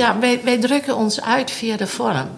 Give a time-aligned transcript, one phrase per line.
[0.00, 2.28] Ja, wij, wij drukken ons uit via de vorm.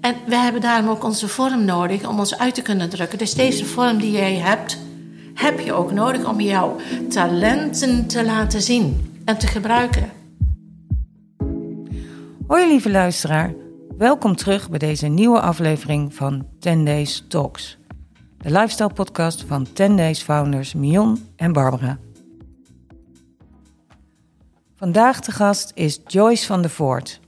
[0.00, 3.18] En wij hebben daarom ook onze vorm nodig om ons uit te kunnen drukken.
[3.18, 4.78] Dus deze vorm die jij hebt,
[5.34, 6.76] heb je ook nodig om jouw
[7.08, 10.10] talenten te laten zien en te gebruiken.
[12.46, 13.54] Hoi lieve luisteraar,
[13.98, 17.78] welkom terug bij deze nieuwe aflevering van 10 Days Talks.
[18.38, 21.98] De lifestyle podcast van 10 Days founders Mion en Barbara.
[24.80, 27.20] Vandaag te gast is Joyce van der Voort.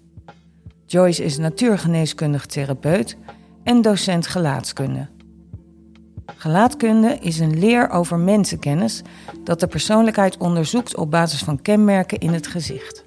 [0.86, 3.16] Joyce is natuurgeneeskundig therapeut
[3.62, 5.08] en docent gelaatskunde.
[6.36, 9.02] Gelaatkunde is een leer over mensenkennis
[9.44, 13.04] dat de persoonlijkheid onderzoekt op basis van kenmerken in het gezicht.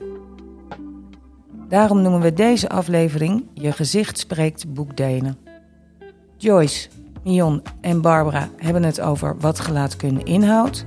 [1.69, 5.37] Daarom noemen we deze aflevering Je gezicht spreekt boekdelen.
[6.37, 6.89] Joyce,
[7.23, 10.85] Mion en Barbara hebben het over wat gelaatkunde inhoudt.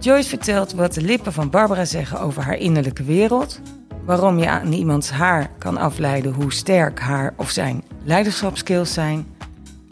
[0.00, 3.60] Joyce vertelt wat de lippen van Barbara zeggen over haar innerlijke wereld.
[4.04, 9.26] Waarom je aan iemands haar kan afleiden hoe sterk haar of zijn leiderschapskills zijn.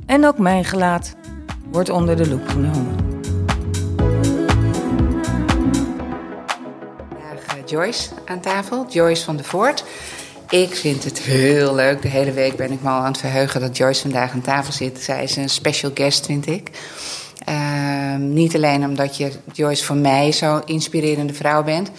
[0.06, 1.14] En ook mijn gelaat
[1.70, 2.96] wordt onder de loep genomen.
[7.08, 9.84] Vandaag eh, Joyce aan tafel, Joyce van der Voort.
[10.48, 12.02] Ik vind het heel leuk.
[12.02, 14.72] De hele week ben ik me al aan het verheugen dat Joyce vandaag aan tafel
[14.72, 15.00] zit.
[15.00, 16.70] Zij is een special guest, vind ik.
[17.44, 21.91] Ehm, niet alleen omdat je, Joyce, voor mij zo'n inspirerende vrouw bent.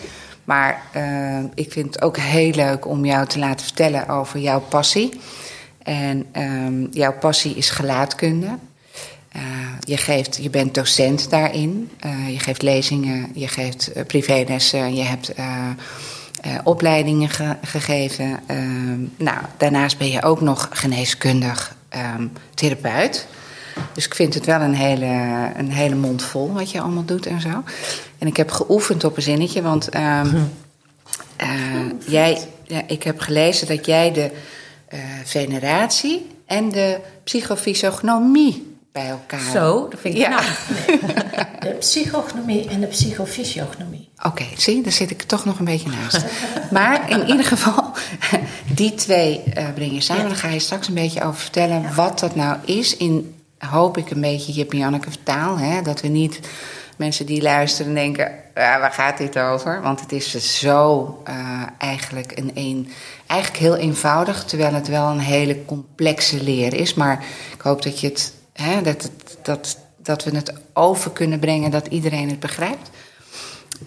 [0.43, 4.59] Maar ehm, ik vind het ook heel leuk om jou te laten vertellen over jouw
[4.59, 5.19] passie.
[5.83, 8.57] En ehm, jouw passie is gelaatkunde.
[9.35, 9.43] Uh,
[9.79, 11.89] je, geeft, je bent docent daarin.
[12.05, 15.33] Uh, je geeft lezingen, je geeft uh, privélessen, je hebt
[16.63, 18.39] opleidingen ge gegeven.
[19.17, 21.75] nou, daarnaast ben je ook nog geneeskundig
[22.53, 23.27] therapeut.
[23.93, 27.25] Dus ik vind het wel een hele, een hele mond vol wat je allemaal doet
[27.25, 27.63] en zo.
[28.17, 30.51] En ik heb geoefend op een zinnetje, want um,
[31.41, 34.31] uh, jij, ja, ik heb gelezen dat jij de
[34.93, 39.51] uh, veneratie en de psychofysiognomie bij elkaar.
[39.51, 40.29] Zo, dat vind ik ja.
[40.29, 40.43] nou.
[41.59, 44.09] De psychognomie en de psychofysiognomie.
[44.17, 46.25] Oké, okay, zie, daar zit ik toch nog een beetje naast.
[46.71, 47.91] maar in ieder geval,
[48.75, 50.23] die twee uh, breng je samen.
[50.23, 50.27] Ja.
[50.27, 51.93] Daar ga je straks een beetje over vertellen ja.
[51.93, 55.57] wat dat nou is in hoop ik een beetje Jip en Janneke vertaal.
[55.57, 55.81] Hè?
[55.81, 56.39] Dat we niet
[56.97, 59.81] mensen die luisteren denken, ah, waar gaat dit over?
[59.81, 62.91] Want het is zo uh, eigenlijk, een, een,
[63.27, 64.43] eigenlijk heel eenvoudig...
[64.43, 66.93] terwijl het wel een hele complexe leer is.
[66.93, 71.39] Maar ik hoop dat, je het, hè, dat, het, dat, dat we het over kunnen
[71.39, 71.71] brengen...
[71.71, 72.89] dat iedereen het begrijpt.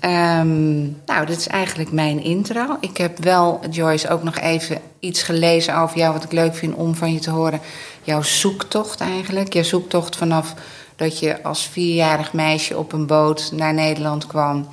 [0.04, 2.76] Um, nou, dit is eigenlijk mijn intro.
[2.80, 6.12] Ik heb wel, Joyce, ook nog even iets gelezen over jou...
[6.12, 7.60] wat ik leuk vind om van je te horen.
[8.02, 9.52] Jouw zoektocht eigenlijk.
[9.52, 10.54] Jouw zoektocht vanaf
[10.96, 14.68] dat je als vierjarig meisje op een boot naar Nederland kwam...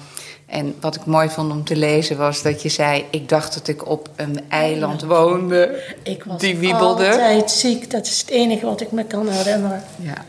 [0.49, 3.05] En wat ik mooi vond om te lezen was dat je zei...
[3.09, 5.83] ik dacht dat ik op een eiland woonde.
[6.03, 7.11] Ik was die wiebelde.
[7.11, 7.91] altijd ziek.
[7.91, 9.83] Dat is het enige wat ik me kan herinneren.
[9.95, 10.25] Ja.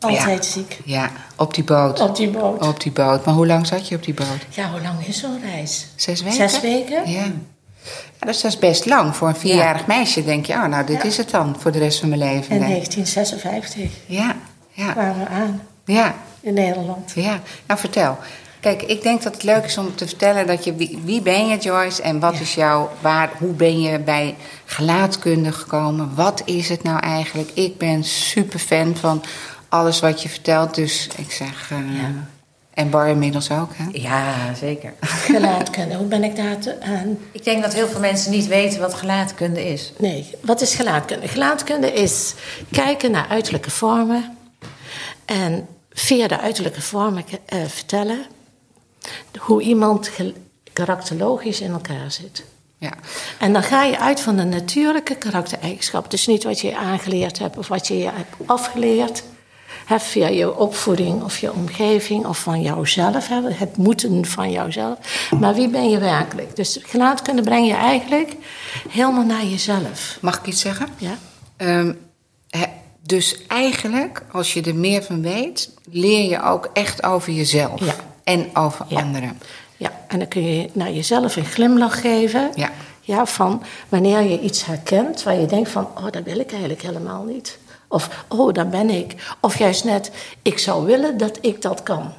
[0.00, 0.50] Altijd ja.
[0.50, 0.78] ziek.
[0.84, 2.00] Ja, op die boot.
[2.00, 2.62] Op die boot.
[2.62, 3.24] Op die boot.
[3.24, 4.46] Maar hoe lang zat je op die boot?
[4.48, 5.86] Ja, hoe lang is zo'n reis?
[5.96, 6.36] Zes weken?
[6.36, 7.10] Zes weken.
[7.10, 7.24] Ja.
[8.20, 9.16] ja dus dat is best lang.
[9.16, 9.86] Voor een vierjarig ja.
[9.86, 10.52] meisje denk je...
[10.52, 11.02] oh, nou, dit ja.
[11.02, 12.54] is het dan voor de rest van mijn leven.
[12.54, 14.36] In 1956 ja.
[14.70, 14.92] Ja.
[14.92, 15.62] kwamen we aan.
[15.84, 16.14] Ja.
[16.40, 17.12] In Nederland.
[17.14, 17.40] Ja.
[17.66, 18.18] Nou, vertel.
[18.60, 20.74] Kijk, ik denk dat het leuk is om te vertellen dat je...
[20.74, 22.02] Wie, wie ben je, Joyce?
[22.02, 22.90] En wat is jouw...
[23.00, 26.14] Waar, hoe ben je bij gelaatkunde gekomen?
[26.14, 27.50] Wat is het nou eigenlijk?
[27.54, 29.22] Ik ben super fan van
[29.70, 30.74] alles wat je vertelt.
[30.74, 31.70] Dus ik zeg...
[31.70, 32.28] Uh, ja.
[32.70, 33.84] En Bar inmiddels ook, hè?
[33.92, 34.94] Ja, zeker.
[35.30, 37.18] Gelaatkunde, hoe ben ik daar te, aan?
[37.32, 39.92] Ik denk dat heel veel mensen niet weten wat gelaatkunde is.
[39.98, 41.28] Nee, wat is gelaatkunde?
[41.28, 42.34] Gelaatkunde is
[42.70, 44.36] kijken naar uiterlijke vormen...
[45.24, 48.26] en via de uiterlijke vormen uh, vertellen...
[49.38, 50.10] hoe iemand
[50.72, 52.44] karakterologisch in elkaar zit.
[52.78, 52.92] Ja.
[53.38, 56.10] En dan ga je uit van de natuurlijke karaktereigenschappen.
[56.10, 59.22] Dus niet wat je aangeleerd hebt of wat je hebt afgeleerd...
[59.90, 63.28] He, via je opvoeding of je omgeving of van jouzelf.
[63.28, 65.28] He, het moeten van jouzelf.
[65.40, 66.56] Maar wie ben je werkelijk?
[66.56, 68.36] Dus gelaatkunde breng je eigenlijk
[68.88, 70.18] helemaal naar jezelf.
[70.20, 70.86] Mag ik iets zeggen?
[70.96, 71.18] Ja.
[71.56, 71.98] Um,
[72.48, 72.64] he,
[73.02, 77.84] dus eigenlijk, als je er meer van weet, leer je ook echt over jezelf.
[77.84, 77.94] Ja.
[78.24, 79.00] En over ja.
[79.00, 79.38] anderen.
[79.76, 82.50] Ja, en dan kun je naar jezelf een glimlach geven.
[82.54, 82.70] Ja.
[83.00, 86.82] Ja, van wanneer je iets herkent waar je denkt van, oh, dat wil ik eigenlijk
[86.82, 87.58] helemaal niet.
[87.92, 89.34] Of, oh, daar ben ik.
[89.40, 90.10] Of juist net,
[90.42, 92.12] ik zou willen dat ik dat kan.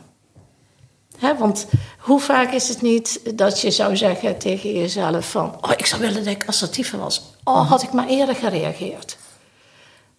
[1.17, 1.65] He, want
[1.97, 5.55] hoe vaak is het niet dat je zou zeggen tegen jezelf van...
[5.61, 7.21] oh, ik zou willen dat ik assertiever was.
[7.43, 9.17] Oh, had ik maar eerder gereageerd.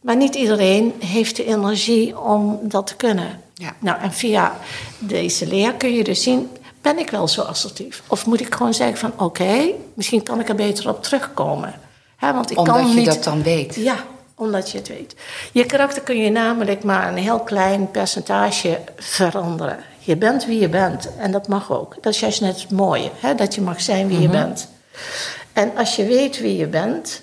[0.01, 3.41] Maar niet iedereen heeft de energie om dat te kunnen.
[3.55, 3.77] Ja.
[3.79, 4.57] Nou, en via
[4.99, 6.51] deze leer kun je dus zien...
[6.81, 8.03] Ben ik wel zo assertief?
[8.07, 11.75] Of moet ik gewoon zeggen van oké, misschien kan ik er beter op terugkomen.
[12.17, 13.07] Hè, want ik Omdat kan je niet...
[13.07, 13.75] dat dan weet.
[13.75, 14.05] Ja,
[14.43, 15.15] omdat je het weet.
[15.53, 19.79] Je karakter kun je namelijk maar een heel klein percentage veranderen.
[19.99, 21.97] Je bent wie je bent en dat mag ook.
[22.01, 23.35] Dat is juist net het mooie, hè?
[23.35, 24.69] dat je mag zijn wie je bent.
[25.53, 27.23] En als je weet wie je bent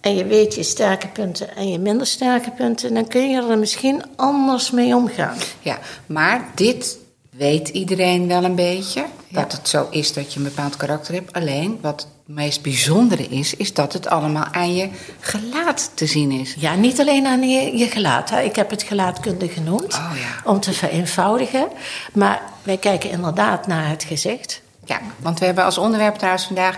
[0.00, 3.58] en je weet je sterke punten en je minder sterke punten, dan kun je er
[3.58, 5.36] misschien anders mee omgaan.
[5.60, 6.98] Ja, maar dit
[7.30, 9.04] weet iedereen wel een beetje.
[9.28, 11.32] Dat het zo is dat je een bepaald karakter hebt.
[11.32, 14.88] Alleen wat meest bijzondere is, is dat het allemaal aan je
[15.20, 16.54] gelaat te zien is.
[16.58, 18.30] Ja, niet alleen aan je, je gelaat.
[18.30, 18.40] Hè.
[18.40, 20.50] Ik heb het gelaatkunde genoemd Oh ja.
[20.50, 21.68] om te vereenvoudigen.
[22.12, 24.62] Maar wij kijken inderdaad naar het gezicht.
[24.84, 26.76] Ja, want we hebben als onderwerp trouwens vandaag...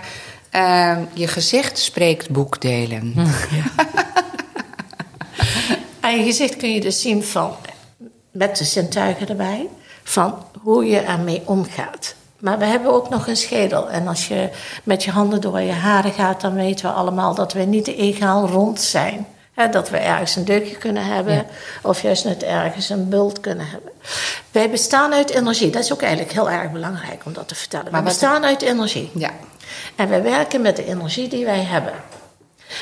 [0.49, 3.13] eh, je gezicht spreekt boekdelen.
[5.99, 7.55] Aan je gezicht kun je dus zien van,
[8.31, 9.67] met de zintuigen erbij,
[10.03, 12.15] van hoe je ermee omgaat.
[12.39, 13.89] Maar we hebben ook nog een schedel.
[13.89, 14.49] En als je
[14.83, 18.47] met je handen door je haren gaat, dan weten we allemaal dat we niet egaal
[18.47, 19.27] rond zijn.
[19.71, 21.45] Dat we ergens een deukje kunnen hebben,
[21.81, 23.91] of juist net ergens een bult kunnen hebben.
[24.51, 25.69] Wij bestaan uit energie.
[25.69, 27.91] Dat is ook eigenlijk heel erg belangrijk om dat te vertellen.
[27.91, 29.11] Maar we bestaan uit energie.
[29.13, 29.31] Ja,
[29.95, 31.93] En we werken met de energie die wij hebben.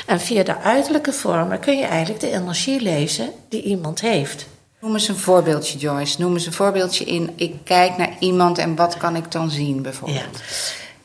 [0.06, 4.46] En via de uiterlijke vormen kun je eigenlijk de energie lezen die iemand heeft.
[4.80, 6.20] Noem eens een voorbeeldje, Joyce.
[6.20, 7.32] Noem eens een voorbeeldje in...
[7.36, 10.38] ik kijk naar iemand en wat kan ik dan zien, bijvoorbeeld.
[10.38, 10.44] Ja.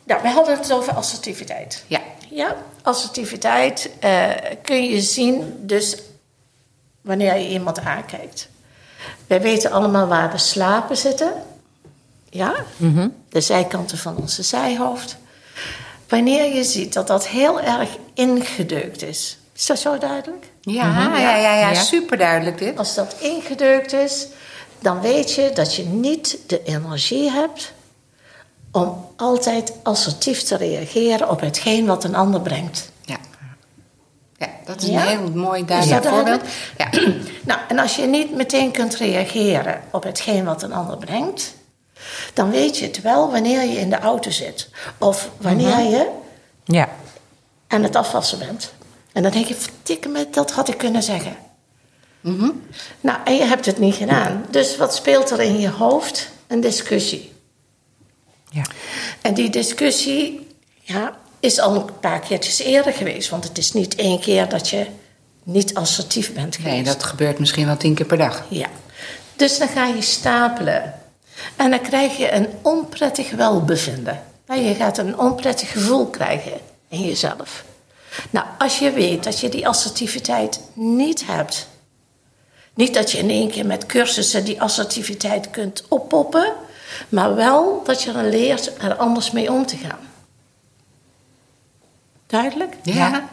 [0.04, 1.84] Nou, we hadden het over assertiviteit.
[1.88, 2.02] Ja.
[2.30, 4.30] Ja, assertiviteit eh,
[4.62, 5.98] kun je zien dus
[7.02, 8.50] wanneer je iemand aankijkt.
[9.28, 11.34] Wij weten allemaal waar de slapen zitten.
[12.30, 12.56] Ja,
[13.30, 15.18] de zijkanten van onze zijhoofd.
[16.08, 19.38] Wanneer je ziet dat dat heel erg ingedeukt is.
[19.56, 20.46] Is dat zo duidelijk?
[20.66, 21.74] Ja, ja, ja, ja, Ja.
[21.82, 22.78] super duidelijk dit.
[22.78, 24.28] Als dat ingedeukt is,
[24.80, 27.74] dan weet je dat je niet de energie hebt
[28.72, 32.92] om altijd assertief te reageren op hetgeen wat een ander brengt.
[33.02, 33.18] Ja.
[34.38, 35.02] Ja, dat is Ja?
[35.02, 36.42] een heel mooi duidelijk voorbeeld.
[36.78, 36.90] Ja.
[37.44, 41.54] Nou, en als je niet meteen kunt reageren op hetgeen wat een ander brengt,
[42.34, 46.10] dan weet je het wel wanneer je in de auto zit of wanneer je
[46.64, 46.90] Ja.
[47.68, 48.74] aan het afwassen bent.
[49.14, 51.36] En dan denk je, verdikke me, dat had ik kunnen zeggen.
[52.22, 52.50] Mhm.
[53.02, 54.46] Nou, en je hebt het niet gedaan.
[54.50, 56.30] Dus wat speelt er in je hoofd?
[56.48, 57.32] Een discussie.
[58.50, 58.64] Ja.
[59.22, 60.48] En die discussie
[60.82, 63.30] ja, is al een paar keertjes eerder geweest.
[63.30, 64.86] Want het is niet één keer dat je
[65.44, 66.76] niet assertief bent geweest.
[66.76, 68.46] Nee, dat gebeurt misschien wel tien keer per dag.
[68.50, 68.68] Ja.
[69.36, 70.94] Dus dan ga je stapelen.
[71.56, 74.24] En dan krijg je een onprettig welbevinden.
[74.48, 76.54] Je gaat een onprettig gevoel krijgen
[76.88, 77.64] in jezelf.
[78.30, 81.68] Nou, als je weet dat je die assertiviteit niet hebt.
[82.74, 86.54] Niet dat je in één keer met cursussen die assertiviteit kunt oppoppen.
[87.10, 90.00] Maar wel dat je er leert er anders mee om te gaan.
[92.28, 92.76] Duidelijk?
[92.84, 93.30] Ja.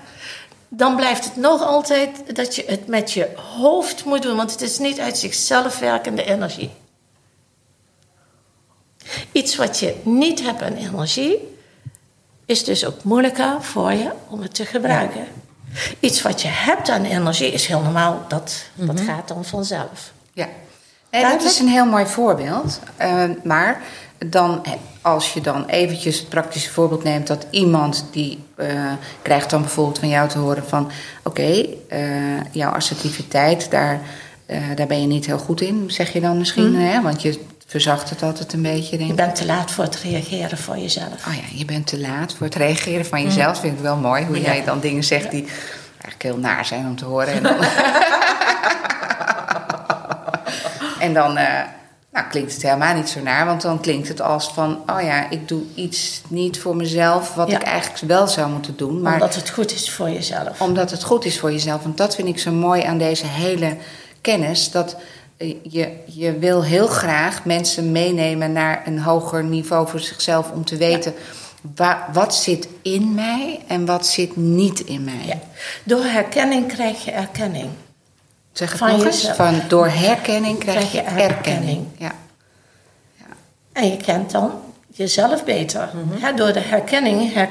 [0.69, 4.61] Dan blijft het nog altijd dat je het met je hoofd moet doen, want het
[4.61, 6.71] is niet uit zichzelf werkende energie.
[9.33, 11.50] Iets wat je niet hebt aan energie,
[12.51, 15.27] is dus ook moeilijker voor je om het te gebruiken.
[16.01, 20.13] Iets wat je hebt aan energie is heel normaal, dat, dat gaat dan vanzelf.
[20.33, 20.49] Ja.
[21.11, 22.81] Nee, dat is een heel mooi voorbeeld.
[22.97, 23.83] Eh, maar
[24.27, 27.27] dan, eh, als je dan eventjes het praktische voorbeeld neemt...
[27.27, 28.93] dat iemand die eh,
[29.23, 30.91] krijgt dan bijvoorbeeld van jou te horen van...
[31.23, 34.01] oké, eh, jouw assertiviteit, daar,
[34.75, 36.75] daar ben je niet heel goed in, zeg je dan misschien.
[36.75, 37.03] Hè?
[37.03, 37.41] Want je
[37.71, 39.17] verzacht het altijd een beetje, denk Je ik.
[39.17, 41.27] bent te laat voor het reageren voor jezelf.
[41.29, 43.61] Oh ja, je bent te laat voor het reageren van jezelf.
[43.61, 44.43] Vind ik wel mooi hoe Ja.
[44.43, 45.45] jij dan dingen zegt die
[45.91, 47.29] eigenlijk heel naar zijn om te horen.
[47.35, 47.57] En dan,
[51.07, 51.63] en dan eh,
[52.13, 55.31] nou, klinkt het helemaal niet zo naar, want dan klinkt het als van: oh ja,
[55.31, 57.57] ik doe iets niet voor mezelf wat Ja.
[57.61, 59.01] ik eigenlijk wel zou moeten doen.
[59.03, 60.61] Maar Omdat het goed is voor jezelf.
[60.61, 61.83] omdat het goed is voor jezelf.
[61.83, 63.77] Want dat vind ik zo mooi aan deze hele
[64.21, 64.71] kennis.
[64.71, 64.97] Dat
[65.63, 70.51] je, je wil heel graag mensen meenemen naar een hoger niveau voor zichzelf.
[70.51, 71.15] Om te weten
[71.77, 75.25] wa- wat zit in mij en wat zit niet in mij.
[75.27, 75.39] Ja.
[75.85, 77.71] Door herkenning krijg je erkenning.
[78.53, 79.29] Zeg het Van nog eens.
[79.31, 81.37] Van door herkenning krijg, Krijg je erkenning.
[81.37, 81.87] erkenning.
[81.99, 82.13] Ja.
[83.73, 84.51] En je kent dan
[84.95, 85.91] jezelf beter.
[86.11, 87.51] Hè, door de herkenning her-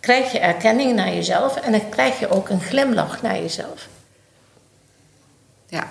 [0.00, 3.88] krijg je erkenning naar jezelf en dan krijg je ook een glimlach naar jezelf.
[5.68, 5.88] ja.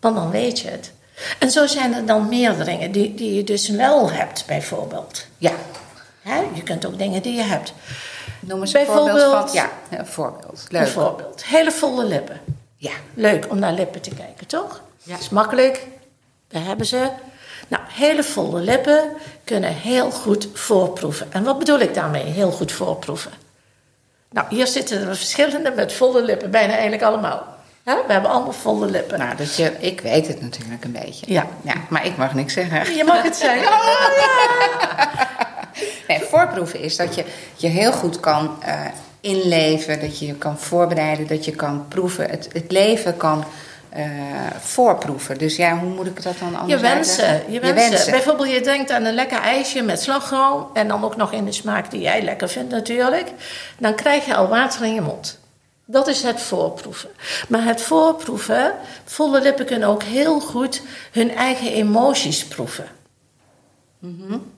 [0.00, 0.92] Want dan weet je het.
[1.38, 5.26] En zo zijn er dan meer dingen die, die je dus wel hebt, bijvoorbeeld.
[5.38, 5.52] ja.
[6.22, 7.72] Hè, je kunt ook dingen die je hebt.
[8.40, 9.54] Noem eens een voorbeeld Bijvoorbeeld- van.
[9.90, 10.64] Ja, een voorbeeld.
[10.68, 10.82] Leuk.
[10.82, 12.40] Bijvoorbeeld, hele volle lippen.
[12.76, 12.90] Ja.
[13.14, 14.80] Leuk om naar lippen te kijken, toch?
[15.02, 15.12] Ja.
[15.12, 15.86] Dat is makkelijk.
[16.48, 17.08] Daar hebben ze.
[17.68, 19.12] Nou, hele volle lippen
[19.44, 21.26] kunnen heel goed voorproeven.
[21.32, 23.30] En wat bedoel ik daarmee, heel goed voorproeven?
[24.30, 27.46] Nou, hier zitten er verschillende met volle lippen, bijna eigenlijk allemaal.
[28.06, 29.18] We hebben allemaal volle lippen.
[29.18, 31.32] Nou, dat je, ik weet het natuurlijk een beetje.
[31.32, 31.46] Ja.
[31.62, 31.74] ja.
[31.88, 32.96] Maar ik mag niks zeggen.
[32.96, 33.68] Je mag het zeggen.
[33.78, 35.28] Oh.
[36.08, 37.24] Nee, voorproeven is dat je
[37.56, 38.80] je heel goed kan uh,
[39.20, 42.30] inleven, dat je je kan voorbereiden, dat je kan proeven.
[42.30, 43.44] Het, het leven kan
[43.96, 44.04] uh,
[44.60, 45.38] voorproeven.
[45.38, 47.52] Dus ja, hoe moet ik dat dan anders je wensen, uitleggen?
[47.52, 48.10] je wensen.
[48.10, 50.66] Bijvoorbeeld, je denkt aan een lekker ijsje met slagroom...
[50.74, 53.32] en dan ook nog in de smaak die jij lekker vindt natuurlijk.
[53.78, 55.38] Dan krijg je al water in je mond.
[55.90, 57.10] Dat is het voorproeven.
[57.48, 62.86] Maar het voorproeven, volle lippen kunnen ook heel goed hun eigen emoties proeven.
[63.98, 64.52] Mm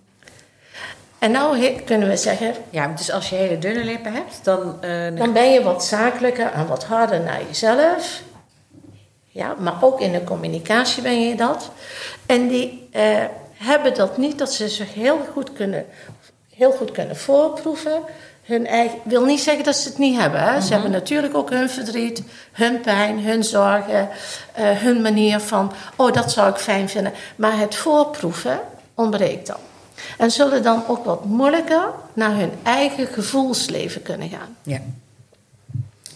[1.18, 4.82] En nou kunnen we zeggen, Ja, dus als je hele dunne lippen hebt, dan...
[4.82, 8.22] eh, dan ben je wat zakelijker en wat harder naar jezelf.
[9.26, 11.70] Ja, maar ook in de communicatie ben je dat.
[12.26, 15.86] En die eh, hebben dat niet, dat ze zich heel goed kunnen,
[16.54, 18.02] heel goed kunnen voorproeven.
[18.50, 20.40] Hun eigen, wil niet zeggen dat ze het niet hebben.
[20.42, 20.60] Hè?
[20.60, 24.08] Ze hebben natuurlijk ook hun verdriet, hun pijn, hun zorgen,
[24.52, 27.12] eh, hun manier van, oh dat zou ik fijn vinden.
[27.36, 28.60] Maar het voorproeven
[28.94, 29.56] ontbreekt dan.
[30.18, 34.56] En zullen dan ook wat moeilijker naar hun eigen gevoelsleven kunnen gaan.
[34.62, 34.78] Ja.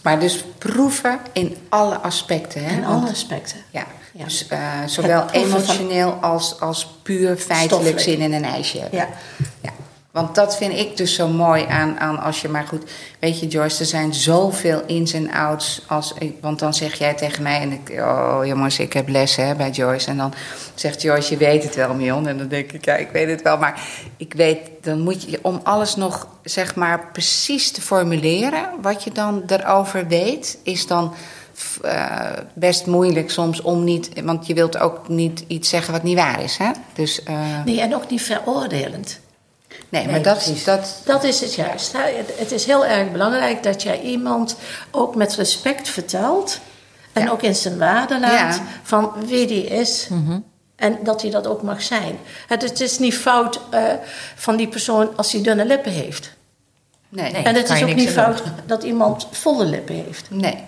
[0.01, 2.63] Maar dus proeven in alle aspecten.
[2.65, 2.81] Hè?
[2.81, 3.57] Want- alle aspecten.
[3.69, 4.23] Ja, Ja.
[4.23, 8.99] dus eh, zowel emotioneel als, als puur feitelijk zin in een ijsje hebben.
[8.99, 9.07] Ja.
[9.61, 9.69] Ja.
[10.15, 12.91] Want dat vind ik dus zo mooi aan, aan als je maar goed...
[13.19, 15.81] Weet je Joyce, er zijn zoveel ins en outs.
[15.87, 17.61] Als, want dan zeg jij tegen mij...
[17.61, 20.09] En ik, oh jongens, ik heb lessen hè, bij Joyce.
[20.09, 20.33] En dan
[20.75, 22.27] zegt Joyce, je weet het wel Mion.
[22.27, 23.57] En dan denk ik, ja, ik weet het wel.
[23.57, 23.81] Maar
[24.17, 28.69] ik weet, dan moet je om alles nog zeg maar precies te formuleren...
[28.81, 31.13] wat je dan erover weet, is dan...
[31.81, 34.09] eh, best moeilijk soms om niet...
[34.23, 36.71] Want je wilt ook niet iets zeggen wat niet waar is, hè?
[36.93, 39.23] Dus, eh, Nee, en ook niet veroordelend.
[40.03, 40.63] Nee, maar dat, precies.
[40.63, 41.91] dat, Dat is het juist.
[41.93, 41.99] hè.
[42.37, 44.55] Het- is heel erg belangrijk dat jij iemand
[44.91, 46.59] ook met respect vertelt.
[47.13, 47.29] En Ja.
[47.29, 48.61] ook in zijn waarde laat Ja.
[48.83, 50.07] van wie die is.
[50.75, 52.17] En dat hij dat ook mag zijn.
[52.47, 53.83] Het, het is niet fout eh,
[54.35, 56.31] van die persoon als hij dunne lippen heeft.
[57.09, 57.31] nee.
[57.31, 57.43] Nee.
[57.43, 60.25] en het is ook niet fout dat iemand volle lippen heeft.
[60.29, 60.63] Nee.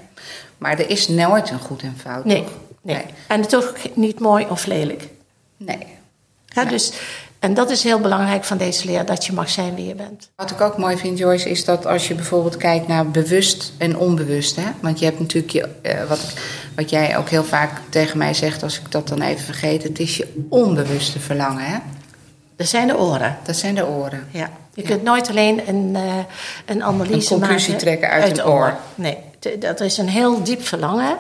[0.58, 2.26] Maar er is nooit een goed en fout.
[2.26, 2.44] Nee,
[2.82, 2.96] nee.
[2.96, 3.06] Nee.
[3.28, 5.08] En het is ook niet mooi of lelijk.
[5.58, 5.88] Nee.
[6.56, 6.66] Nee.
[6.66, 6.92] dus,
[7.48, 10.30] en dat is heel belangrijk van deze leer, dat je mag zijn wie je bent.
[10.36, 13.98] Wat ik ook mooi vind, Joyce, is dat als je bijvoorbeeld kijkt naar bewust en
[13.98, 14.56] onbewust.
[14.56, 14.64] Hè?
[14.82, 16.34] Want je hebt natuurlijk je, eh, wat,
[16.76, 20.00] wat jij ook heel vaak tegen mij zegt, als ik dat dan even vergeet, het
[20.00, 21.64] is je onbewuste verlangen.
[21.64, 21.78] Hè?
[22.56, 23.38] Er zijn de oren.
[23.44, 24.28] Dat zijn de oren.
[24.32, 24.50] Ja.
[24.74, 24.88] Je Ja.
[24.88, 26.04] kunt nooit alleen een, eh,
[26.66, 28.78] een analyse Een conclusie maken trekken uit de een oor.
[28.96, 29.18] Nee,
[29.60, 31.18] dat is een heel diep verlangen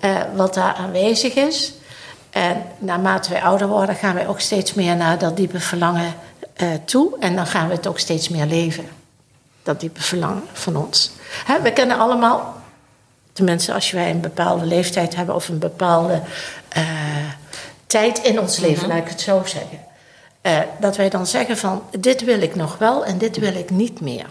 [0.00, 1.72] eh, wat daar aanwezig is.
[2.34, 6.14] En naarmate wij ouder worden, gaan wij ook steeds meer naar dat diepe verlangen
[6.54, 7.18] eh, toe.
[7.18, 8.88] En dan gaan we het ook steeds meer leven.
[9.62, 11.10] Dat diepe verlangen van ons.
[11.44, 12.56] Hè, we kennen allemaal,
[13.32, 16.22] tenminste als wij een bepaalde leeftijd hebben of een bepaalde
[16.68, 16.84] eh,
[17.86, 19.78] tijd in ons leven, laat ik het zo zeggen.
[20.40, 23.70] Eh, dat wij dan zeggen van dit wil ik nog wel en dit wil ik
[23.70, 24.26] niet meer.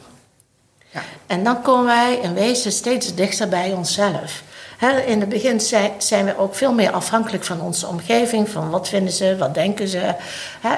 [0.89, 1.01] Ja.
[1.27, 4.43] En dan komen wij in wezen steeds dichter bij onszelf.
[4.91, 5.59] In het begin
[5.97, 9.87] zijn, we ook veel meer afhankelijk van onze omgeving, van wat vinden ze, wat denken
[9.87, 10.15] ze.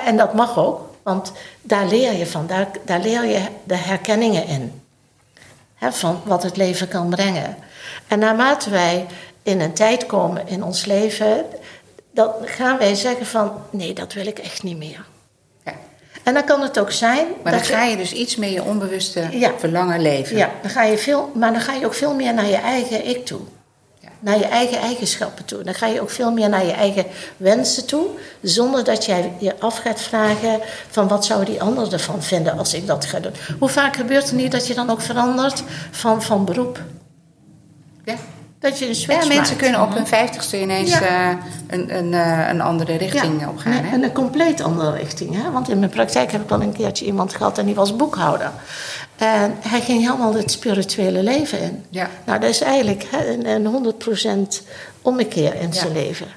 [0.06, 1.32] En dat mag ook, want
[1.62, 4.82] daar leer je van, daar, daar leer je de herkenningen in.
[5.80, 7.58] Van wat het leven kan brengen.
[8.08, 9.06] En naarmate wij
[9.44, 11.46] in een tijd komen in ons leven,
[12.12, 15.06] dan gaan wij zeggen van nee, dat wil ik echt niet meer.
[15.66, 15.74] Ja.
[16.24, 17.28] En dan kan het ook zijn.
[17.44, 19.52] Maar dan dat ga je dus iets meer je onbewuste Ja.
[19.58, 20.38] verlangen leven.
[20.38, 23.08] Ja, dan ga je veel, maar dan ga je ook veel meer naar je eigen
[23.08, 23.40] ik toe.
[24.26, 25.64] Naar je eigen eigenschappen toe.
[25.64, 27.06] Dan ga je ook veel meer naar je eigen
[27.38, 28.06] wensen toe.
[28.42, 32.74] Zonder dat jij je af gaat vragen van wat zou die ander ervan vinden als
[32.74, 33.32] ik dat ga doen.
[33.60, 36.80] Hoe vaak gebeurt het niet dat je dan ook verandert van, van beroep?
[38.06, 38.16] Ja.
[38.60, 39.56] Dat je een switch Ja, mensen maakt.
[39.56, 41.02] kunnen op hun vijftigste ineens Ja.
[41.30, 43.72] eh, een, een, eh, een andere richting Ja, opgaan.
[43.72, 43.92] Hè?
[43.94, 45.44] En een compleet andere richting.
[45.44, 45.52] Hè?
[45.52, 48.52] Want in mijn praktijk heb ik wel een keertje iemand gehad en die was boekhouder.
[49.18, 51.84] En hij ging helemaal het spirituele leven in.
[51.90, 52.10] Ja.
[52.26, 53.94] Nou, dat is eigenlijk hè, een, een
[54.50, 54.64] 100%
[55.02, 55.74] ommekeer in Ja.
[55.74, 56.28] zijn leven.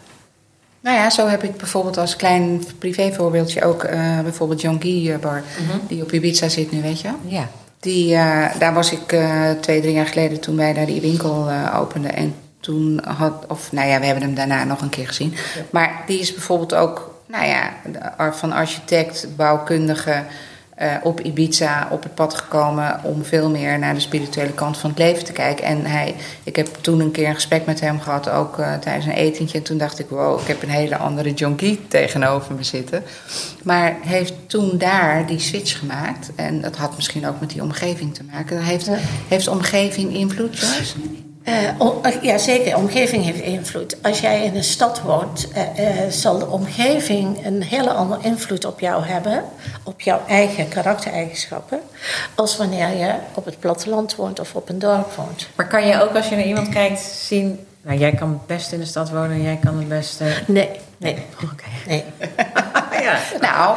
[0.81, 5.43] Nou ja, zo heb ik bijvoorbeeld als klein privévoorbeeldje ook eh, bijvoorbeeld John Guy Bar,
[5.89, 7.17] die op Ibiza zit nu, weet je wel?
[7.27, 7.49] Ja.
[7.81, 11.49] Die, eh, daar was ik eh, twee, drie jaar geleden toen wij daar die winkel
[11.49, 12.15] eh, openden.
[12.15, 15.35] En toen had, of nou ja, we hebben hem daarna nog een keer gezien.
[15.71, 17.73] Maar die is bijvoorbeeld ook, nou ja,
[18.33, 20.23] van architect, bouwkundige,
[20.79, 24.91] eh, op Ibiza op het pad gekomen om veel meer naar de spirituele kant van
[24.91, 25.65] het leven te kijken.
[25.65, 29.07] En hij, ik heb toen een keer een gesprek met hem gehad, ook eh, tijdens
[29.07, 29.59] een etentje.
[29.59, 33.03] En toen dacht ik, wow, ik heb een hele andere junkie tegenover me zitten.
[33.63, 36.31] Maar heeft toen daar die switch gemaakt.
[36.37, 38.63] En dat had misschien ook met die omgeving te maken.
[38.63, 38.97] Heeft, Ja.
[39.29, 40.67] heeft omgeving invloed?
[41.49, 42.77] Eh, ja, zeker.
[42.77, 43.97] Omgeving heeft invloed.
[44.03, 45.65] Als jij in een stad woont, eh,
[46.09, 49.45] zal de omgeving een hele andere invloed op jou hebben,
[49.83, 51.81] op jouw eigen karaktereigenschappen,
[52.35, 55.49] als wanneer je op het platteland woont of op een dorp woont.
[55.55, 57.67] Maar kan je ook als je naar iemand kijkt zien...
[57.83, 60.21] Nou, jij kan het best in de stad wonen en jij kan het best...
[60.21, 61.65] eh, Nee, nee, Oké.
[61.87, 62.05] nee.
[63.07, 63.19] ja.
[63.41, 63.77] Nou,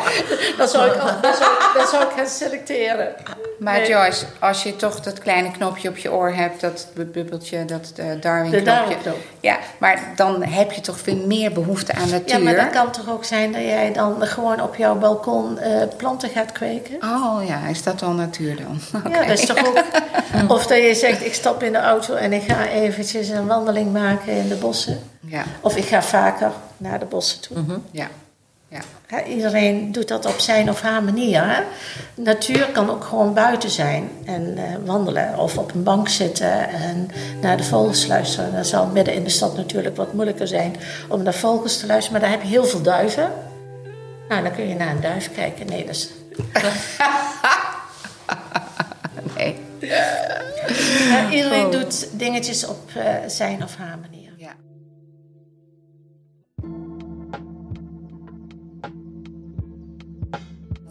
[0.57, 3.07] Dan zou ik, dan zou ik, dan zou ik gaan selecteren.
[3.61, 3.87] Maar Nee.
[3.89, 8.05] Joyce, als je toch dat kleine knopje op je oor hebt, dat bubbeltje, dat eh,
[8.21, 8.65] Darwin-knopje.
[8.65, 9.17] Darwin-knop.
[9.39, 12.37] Ja, maar dan heb je toch veel meer behoefte aan natuur.
[12.37, 15.87] Ja, maar dat kan toch ook zijn dat jij dan gewoon op jouw balkon eh,
[15.97, 16.95] planten gaat kweken?
[17.03, 18.79] Oh ja, is dat dan natuur dan?
[19.11, 19.83] Ja, dat is toch ook.
[20.57, 23.93] Of dat je zegt, ik stap in de auto en ik ga eventjes een wandeling
[23.93, 24.99] maken in de bossen.
[25.19, 27.57] Ja, Of ik ga vaker naar de bossen toe.
[27.91, 28.07] ja,
[28.71, 29.23] ja.
[29.23, 31.43] Iedereen doet dat op zijn of haar manier.
[31.43, 31.61] Hè?
[32.15, 35.37] Natuur kan ook gewoon buiten zijn en eh, wandelen.
[35.37, 37.09] Of op een bank zitten en
[37.41, 38.53] naar de vogels luisteren.
[38.53, 40.75] Dat zal midden in de stad natuurlijk wat moeilijker zijn
[41.09, 42.19] om naar vogels te luisteren.
[42.19, 43.31] Maar daar heb je heel veel duiven.
[44.29, 45.65] Nou, dan kun je naar een duif kijken.
[45.65, 46.09] Nee, dat is...
[49.35, 49.55] Nee.
[51.37, 54.20] Iedereen doet dingetjes op eh, zijn of haar manier.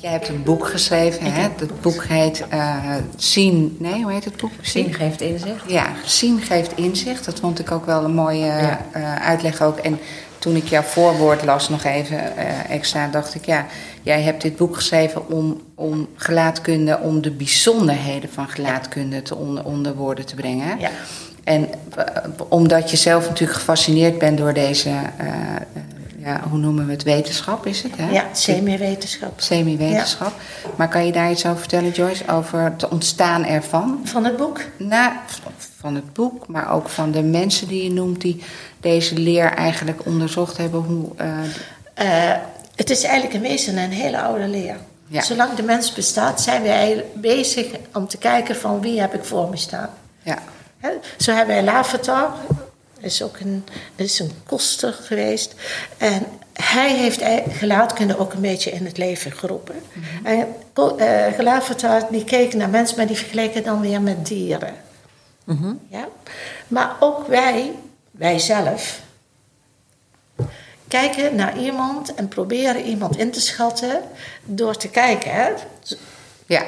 [0.00, 1.48] Jij hebt een boek geschreven, hè?
[1.56, 3.76] Dat boek heet eh, Zien.
[3.78, 4.50] Nee, hoe heet het boek?
[4.60, 5.64] Zien geeft inzicht.
[5.66, 7.24] Ja, zien geeft inzicht.
[7.24, 8.80] Dat vond ik ook wel een mooie Ja.
[8.92, 9.78] eh, uitleg ook.
[9.78, 9.98] En
[10.38, 13.44] toen ik jouw voorwoord las nog even eh, extra, dacht ik...
[13.44, 13.66] ja,
[14.02, 16.98] jij hebt dit boek geschreven om, om gelaatkunde...
[16.98, 20.78] om de bijzonderheden van gelaatkunde te onder, onder woorden te brengen.
[20.78, 20.90] Ja.
[21.44, 21.68] En
[22.48, 24.90] omdat je zelf natuurlijk gefascineerd bent door deze...
[26.24, 27.02] ja, hoe noemen we het?
[27.02, 28.10] Wetenschap is het, hè?
[28.10, 29.40] Ja, semi-wetenschap.
[29.40, 30.32] Semi-wetenschap.
[30.76, 32.28] Maar kan je daar iets over vertellen, Joyce?
[32.28, 34.00] Over het ontstaan ervan?
[34.04, 34.60] Van het boek?
[34.76, 35.12] Nou,
[35.78, 38.42] van het boek, maar ook van de mensen die je noemt die
[38.80, 40.80] deze leer eigenlijk onderzocht hebben.
[40.80, 41.28] Hoe, eh,
[41.94, 42.36] Eh,
[42.76, 44.76] het is eigenlijk in wezen een hele oude leer.
[45.06, 45.22] Ja.
[45.22, 49.48] Zolang de mens bestaat, zijn wij bezig om te kijken van wie heb ik voor
[49.50, 49.90] me staan.
[50.22, 50.38] ja,
[51.18, 52.32] Zo hebben wij Lavatar,
[53.00, 53.64] is ook een,
[53.96, 55.54] is een koster geweest.
[55.98, 59.74] En hij heeft ei- gelaatkunde ook een beetje in het leven geroepen.
[60.24, 64.74] En ko- eh, Lavatar die keek naar mensen, maar die vergeleken dan weer met dieren.
[65.88, 66.08] Ja?
[66.68, 67.72] Maar ook wij,
[68.10, 69.00] wij zelf,
[70.88, 74.02] kijken naar iemand en proberen iemand in te schatten
[74.44, 75.30] door te kijken.
[75.32, 75.50] Hè?
[76.46, 76.64] ja.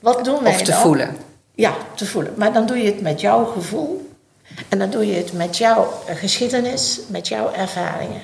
[0.00, 0.80] Wat doen wij Of te dan?
[0.80, 1.16] voelen.
[1.54, 2.32] Ja, te voelen.
[2.36, 4.09] Maar dan doe je het met jouw gevoel.
[4.68, 8.20] En dan doe je het met jouw eh, geschiedenis, met jouw ervaringen.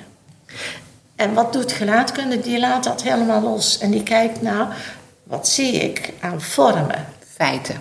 [1.16, 2.40] En wat doet gelaatkunde?
[2.40, 3.78] Die laat dat helemaal los.
[3.78, 4.76] En die kijkt naar,
[5.22, 7.06] wat zie ik aan vormen?
[7.34, 7.76] Feiten.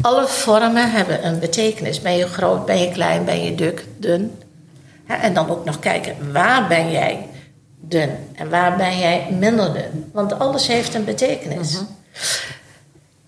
[0.00, 2.00] Alle vormen hebben een betekenis.
[2.00, 4.38] Ben je groot, ben je klein, ben je dik, dun?
[5.06, 7.28] En dan ook nog kijken, waar ben jij
[7.80, 10.10] dun en waar ben jij minder dun?
[10.12, 11.78] Want alles heeft een betekenis.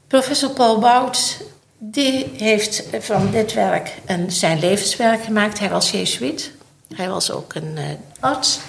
[0.07, 1.37] Professor Paul Bout,
[1.85, 5.59] die heeft van dit werk een, zijn levenswerk gemaakt.
[5.59, 6.51] Hij was jezuïet.
[6.95, 7.85] Hij was ook een eh,
[8.21, 8.61] arts.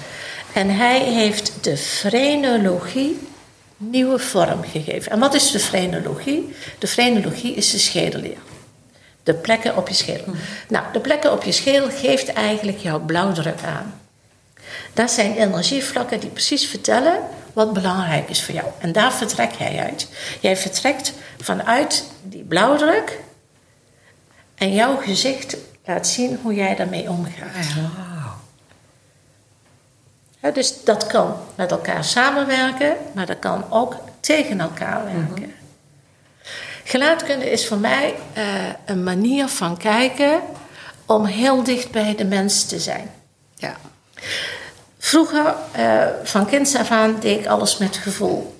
[0.53, 3.19] En hij heeft de frenologie
[3.77, 5.11] nieuwe vorm gegeven.
[5.11, 6.55] En wat is de frenologie?
[6.79, 8.37] De frenologie is de schedelleer.
[9.23, 10.33] De plekken op je schedel.
[10.69, 14.01] Nou, de plekken op je schedel geeft eigenlijk jouw blauwdruk aan.
[14.93, 17.19] Dat zijn energievlakken die precies vertellen
[17.53, 18.67] wat belangrijk is voor jou.
[18.79, 20.07] En daar vertrek jij uit.
[20.39, 23.19] Jij vertrekt vanuit die blauwdruk.
[24.55, 27.65] En jouw gezicht laat zien hoe jij daarmee omgaat.
[30.39, 35.53] Hè, dus dat kan met elkaar samenwerken, maar dat kan ook tegen elkaar werken.
[36.83, 38.45] Gelaatkunde is voor mij eh,
[38.85, 40.41] een manier van kijken
[41.05, 43.11] om heel dicht bij de mens te zijn.
[43.55, 43.75] Ja.
[45.05, 48.55] Vroeger, eh, van kinds af aan, deed ik alles met gevoel.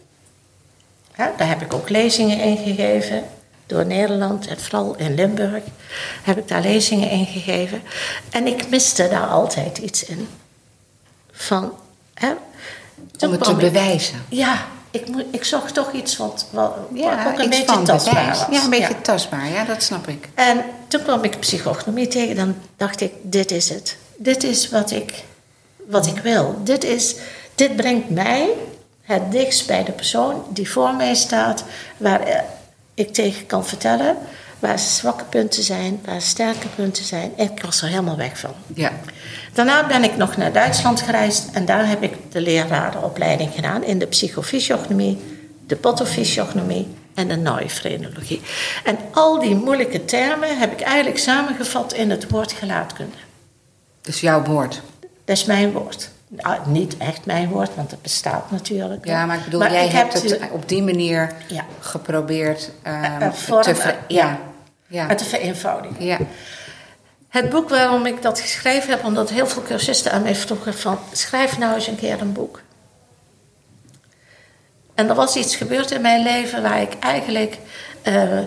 [1.18, 3.24] Ja, daar heb ik ook lezingen in gegeven.
[3.66, 5.64] Door Nederland en vooral in Limburg
[6.24, 7.82] heb ik daar lezingen in gegeven.
[8.30, 10.28] En ik miste daar altijd iets in.
[11.32, 11.74] Van,
[12.14, 12.32] hè,
[13.20, 14.26] Om het te ik- bewijzen.
[14.30, 18.40] Ja, ik, ik zocht toch iets wat, wat, Ja, ook een iets beetje tastbaar bewijs.
[18.40, 18.48] was.
[18.58, 19.48] Ja, een beetje tastbaar.
[19.50, 20.30] Ja, dat snap ik.
[20.34, 22.36] En toen kwam ik psychognomie tegen.
[22.36, 23.98] Dan dacht ik, dit is het.
[24.18, 25.24] Dit is wat ik,
[25.88, 26.62] wat ik wil.
[26.64, 27.16] Dit, is,
[27.56, 28.50] dit brengt mij
[29.02, 31.64] het dichtst bij de persoon die voor mij staat,
[31.98, 32.40] waar eh,
[32.94, 34.18] ik tegen kan vertellen
[34.64, 37.32] waar zwakke punten zijn, waar sterke punten zijn.
[37.36, 38.54] Ik was er helemaal weg van.
[38.74, 38.92] Ja.
[39.54, 44.00] Daarna ben ik nog naar Duitsland gereisd en daar heb ik de lerarenopleiding gedaan in
[44.00, 45.18] de psychofysiognomie,
[45.68, 48.42] de patofysiognomie en de neurofrenologie.
[48.84, 53.18] En al die moeilijke termen heb ik eigenlijk samengevat in het woord gelaatkunde.
[54.02, 54.82] Dus jouw woord.
[55.26, 56.10] Dat is mijn woord.
[56.28, 59.06] Nou, niet echt mijn woord, want het bestaat natuurlijk.
[59.06, 61.66] Ja, maar ik bedoel, jij ik hebt heb het op die manier Ja.
[61.80, 64.40] geprobeerd Eh, vorm- te ver- ja.
[64.88, 65.08] Ja.
[65.08, 66.06] het te vereenvoudigen.
[66.06, 66.18] Ja.
[67.30, 71.00] Het boek waarom ik dat geschreven heb, omdat heel veel cursisten aan mij vroegen van
[71.12, 72.62] schrijf nou eens een keer een boek.
[74.96, 77.58] En er was iets gebeurd in mijn leven waar ik eigenlijk
[78.02, 78.40] eh,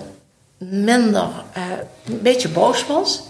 [0.58, 1.62] minder, eh,
[2.04, 3.22] een beetje boos was.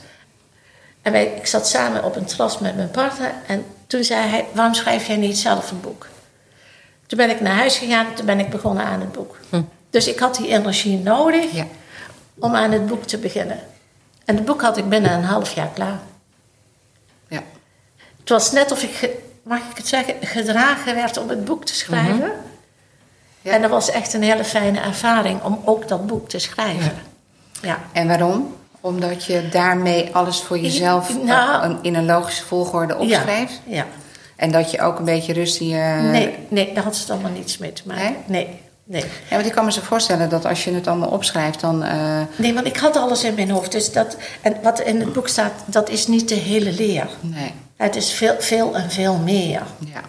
[1.06, 4.46] En wij, ik zat samen op een terras met mijn partner en toen zei hij,
[4.52, 6.06] waarom schrijf jij niet zelf een boek?
[7.06, 9.38] Toen ben ik naar huis gegaan, toen ben ik begonnen aan het boek.
[9.90, 11.66] Dus ik had die energie nodig Ja.
[12.38, 13.58] om aan het boek te beginnen.
[14.24, 15.98] En het boek had ik binnen een half jaar klaar.
[17.28, 17.42] Ja.
[18.18, 19.10] Het was net of ik,
[19.42, 22.32] mag ik het zeggen, gedragen werd om het boek te schrijven.
[23.40, 23.52] Ja.
[23.52, 26.92] En dat was echt een hele fijne ervaring om ook dat boek te schrijven.
[27.62, 27.78] Ja.
[27.92, 28.56] En waarom?
[28.86, 33.60] Omdat je daarmee alles voor jezelf Nou- eh, een- in een logische volgorde opschrijft.
[33.64, 33.74] Ja.
[33.74, 33.86] ja.
[34.36, 35.98] En dat je ook een beetje rust in je...
[36.10, 38.02] Nee, nee, daar had het allemaal niets mee te maken.
[38.26, 38.44] Nee?
[38.46, 39.02] Nee, nee.
[39.02, 41.82] Ja, want ik kan me zo voorstellen dat als je het allemaal opschrijft, dan...
[41.82, 43.72] eh, Nee, want ik had alles in mijn hoofd.
[43.72, 47.06] Dus dat, en wat in het boek staat, dat is niet de hele leer.
[47.20, 50.00] nee, Het is veel, veel en veel meer ja.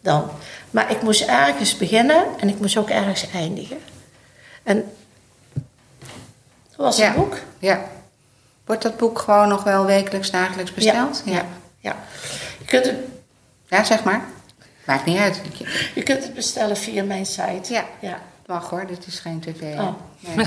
[0.00, 0.24] dan.
[0.70, 3.78] Maar ik moest ergens beginnen en ik moest ook ergens eindigen.
[4.62, 4.84] En
[5.52, 7.06] dat was Ja.
[7.06, 7.38] het boek.
[7.58, 7.80] ja.
[8.72, 11.22] Wordt dat boek gewoon nog wel wekelijks, dagelijks besteld?
[11.24, 11.44] Ja.
[11.78, 11.96] ja.
[12.58, 12.94] Je, kunt het,
[13.68, 14.24] Ja, zeg maar.
[14.86, 15.40] Maakt niet uit.
[15.94, 17.72] je kunt het bestellen via mijn site.
[17.72, 17.84] Ja.
[18.00, 18.18] ja.
[18.46, 19.78] Mag hoor, dit is geen tv.
[19.78, 19.88] Oh.
[20.20, 20.46] Nee.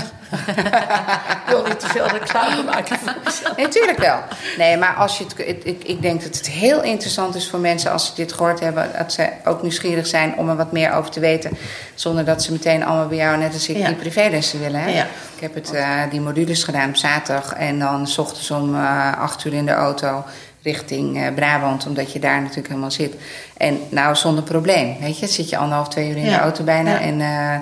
[1.46, 3.56] Ik wil niet te veel reclame maken voor mezelf.
[3.56, 4.18] Nee, wel.
[4.58, 7.58] Nee, maar als je het, ik, ik, ik denk dat het heel interessant is voor
[7.58, 10.92] mensen als ze dit gehoord hebben, dat ze ook nieuwsgierig zijn om er wat meer
[10.92, 11.58] over te weten,
[11.94, 13.86] zonder dat ze meteen allemaal bij jou, net als ik, Ja.
[13.86, 14.80] die privélessen willen.
[14.80, 14.90] Hè?
[14.90, 15.04] Ja.
[15.34, 19.18] Ik heb het, eh, die modules gedaan op zaterdag en dan s ochtends om eh,
[19.18, 20.24] acht uur in de auto
[20.70, 23.14] richting eh, Brabant, omdat je daar natuurlijk helemaal zit.
[23.56, 26.90] En nou, zonder probleem, weet je, zit je anderhalf, twee uur in de auto bijna
[26.90, 27.00] Ja.
[27.00, 27.20] en...
[27.20, 27.54] eh,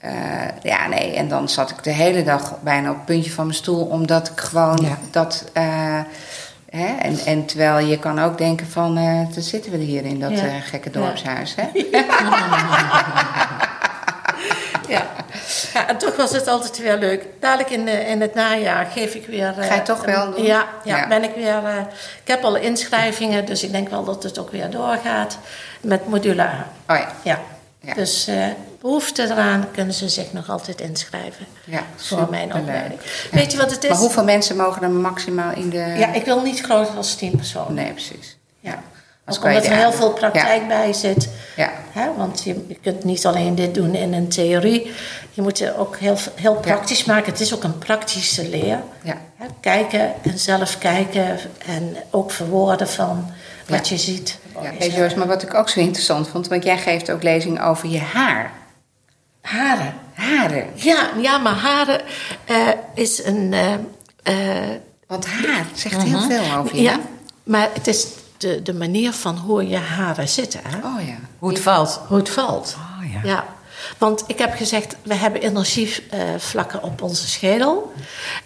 [0.00, 3.44] eh, ja, nee, en dan zat ik de hele dag bijna op het puntje van
[3.46, 4.98] mijn stoel, omdat ik gewoon Ja.
[5.10, 5.44] dat.
[6.70, 10.20] hè, en, en terwijl je kan ook denken van, eh dan zitten we hier in
[10.20, 10.60] dat Ja.
[10.60, 11.54] gekke dorpshuis.
[11.56, 11.64] Hè?
[14.94, 15.06] Ja.
[15.74, 17.24] ja, en toch was het altijd weer leuk.
[17.40, 19.54] Dadelijk in, de, in het najaar geef ik weer...
[19.58, 20.44] eh, Ga je toch wel doen?
[20.44, 21.08] Ja, ja, Ja.
[21.08, 21.64] ben ik weer...
[21.64, 21.76] eh,
[22.22, 25.38] ik heb al inschrijvingen, dus ik denk wel dat het ook weer doorgaat
[25.80, 26.66] met module A.
[26.88, 27.40] Oh ja, Ja.
[27.80, 27.94] Ja.
[27.94, 28.46] Dus eh
[28.80, 33.00] behoefte eraan kunnen ze zich nog altijd inschrijven ja voor mijn opleiding.
[33.02, 33.38] Ja.
[33.38, 33.90] Weet je wat het is?
[33.90, 35.76] Maar hoeveel mensen mogen er maximaal in de.
[35.96, 37.74] Ja, ik wil niet groter dan tien personen.
[37.74, 38.36] Nee, precies.
[38.60, 38.82] Ja.
[39.28, 41.28] Als omdat er heel veel praktijk bij zit.
[41.56, 42.14] Ja, Hè?
[42.16, 44.92] Want je, je kunt niet alleen dit doen in een theorie.
[45.30, 47.32] Je moet het ook heel, heel praktisch maken.
[47.32, 48.80] Het is ook een praktische leer.
[49.02, 49.16] ja.
[49.36, 49.46] Hè?
[49.60, 51.38] Kijken en zelf kijken.
[51.66, 53.30] En ook verwoorden van
[53.68, 54.38] wat je ziet.
[54.62, 54.72] ja.
[54.78, 57.88] Hey Joyce, maar wat ik ook zo interessant vond, want jij geeft ook lezingen over
[57.88, 58.52] je haar.
[59.40, 59.94] Haren.
[60.14, 60.66] Haren.
[60.74, 62.00] Ja, ja maar haren
[62.44, 62.56] eh,
[62.94, 63.52] is een...
[63.52, 63.72] eh,
[64.22, 64.70] eh,
[65.06, 66.82] Want haar zegt heel veel over je.
[66.82, 67.00] ja,
[67.42, 68.06] maar het is
[68.38, 70.60] de, de manier van hoe je haren zitten.
[70.62, 70.76] Hè?
[70.76, 71.16] Oh ja.
[71.38, 72.00] Hoe het valt.
[72.06, 72.76] Hoe het valt.
[72.76, 73.20] Oh ja.
[73.24, 73.44] Ja,
[73.98, 77.92] want ik heb gezegd, we hebben energievlakken op onze schedel.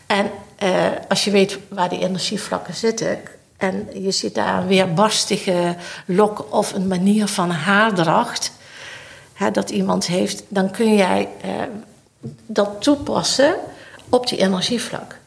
[0.06, 3.18] En eh, als je weet waar die energievlakken zitten...
[3.56, 5.76] en je ziet daar een weerbarstige
[6.06, 8.52] lok of een manier van haardracht...
[9.32, 11.50] Hè, dat iemand heeft, dan kun jij eh,
[12.46, 13.54] dat toepassen
[14.08, 15.18] op die energievlak.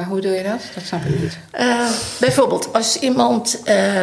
[0.00, 0.60] Maar hoe doe je dat?
[0.74, 1.38] Dat snap ik niet.
[1.50, 3.62] Eh, bijvoorbeeld, als iemand...
[3.64, 4.00] eh,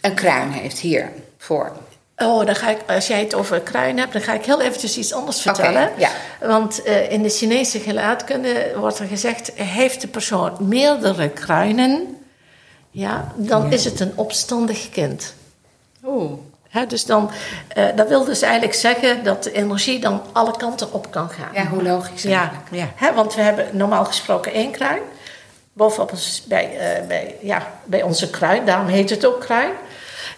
[0.00, 1.72] Een kruin heeft hier voor.
[2.16, 4.98] Oh, dan ga ik, als jij het over kruin hebt, dan ga ik heel eventjes
[4.98, 5.90] iets anders vertellen.
[5.96, 6.10] ja.
[6.40, 12.16] Want eh, in de Chinese gelaatkunde wordt er gezegd: heeft de persoon meerdere kruinen,
[12.90, 15.34] ja, dan is het een opstandig kind.
[16.06, 16.32] Oeh.
[16.68, 17.30] Hè, dus dan,
[17.68, 21.48] eh, dat wil dus eigenlijk zeggen dat de energie dan alle kanten op kan gaan.
[21.54, 22.68] Ja, hoe logisch Ja, eigenlijk.
[22.70, 23.06] Ja.
[23.06, 25.00] Hè, want we hebben normaal gesproken één kruin.
[25.78, 26.12] Bovenop
[26.48, 29.70] bij, eh, bij, ja, bij onze kruin, daarom heet het ook kruin.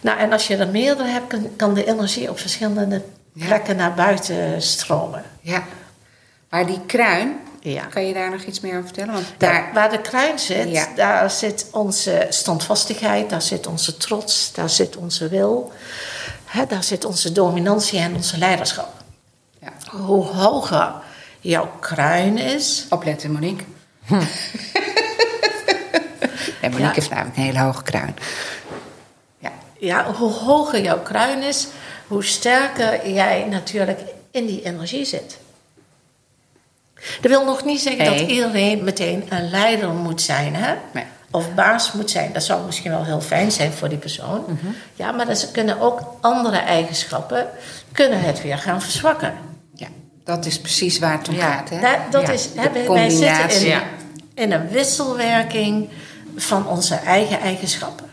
[0.01, 3.47] Nou, en als je er meerdere hebt, kan, kan de energie op verschillende Ja.
[3.47, 5.23] plekken naar buiten stromen.
[5.41, 5.63] Ja.
[6.51, 7.85] Maar die kruin, Ja.
[7.85, 9.13] kan je daar nog iets meer over vertellen?
[9.13, 9.71] Want Daar, daar...
[9.75, 10.87] waar de kruin zit, Ja.
[10.95, 15.73] daar zit onze standvastigheid, daar zit onze trots, daar zit onze wil.
[16.45, 18.89] hè, daar zit onze dominantie en onze leiderschap.
[19.61, 19.73] Ja.
[19.99, 20.93] Hoe hoger
[21.41, 23.65] jouw kruin is, Opletten, Monique.
[26.61, 26.93] nee, Monique Ja.
[26.95, 28.17] heeft namelijk een hele hoge kruin.
[29.39, 31.69] Ja, ja, hoe hoger jouw kruin is,
[32.07, 35.39] hoe sterker jij natuurlijk in die energie zit.
[37.21, 38.19] Dat wil nog niet zeggen Nee.
[38.21, 40.75] dat iedereen meteen een leider moet zijn, hè?
[40.93, 41.05] Nee.
[41.31, 42.33] Of baas moet zijn.
[42.33, 44.59] Dat zou misschien wel heel fijn zijn voor die persoon.
[44.95, 47.49] Ja, maar dat kunnen ook andere eigenschappen
[47.93, 49.35] kunnen het weer gaan verzwakken.
[49.75, 49.87] ja,
[50.25, 51.53] dat is precies waar het om Ja.
[51.53, 51.69] gaat.
[51.71, 51.97] Hè?
[52.11, 53.69] Dat Ja, is, de hè, wij- zitten combinatie.
[53.71, 53.81] in,
[54.35, 55.89] in een wisselwerking
[56.41, 58.07] van onze eigen eigenschappen.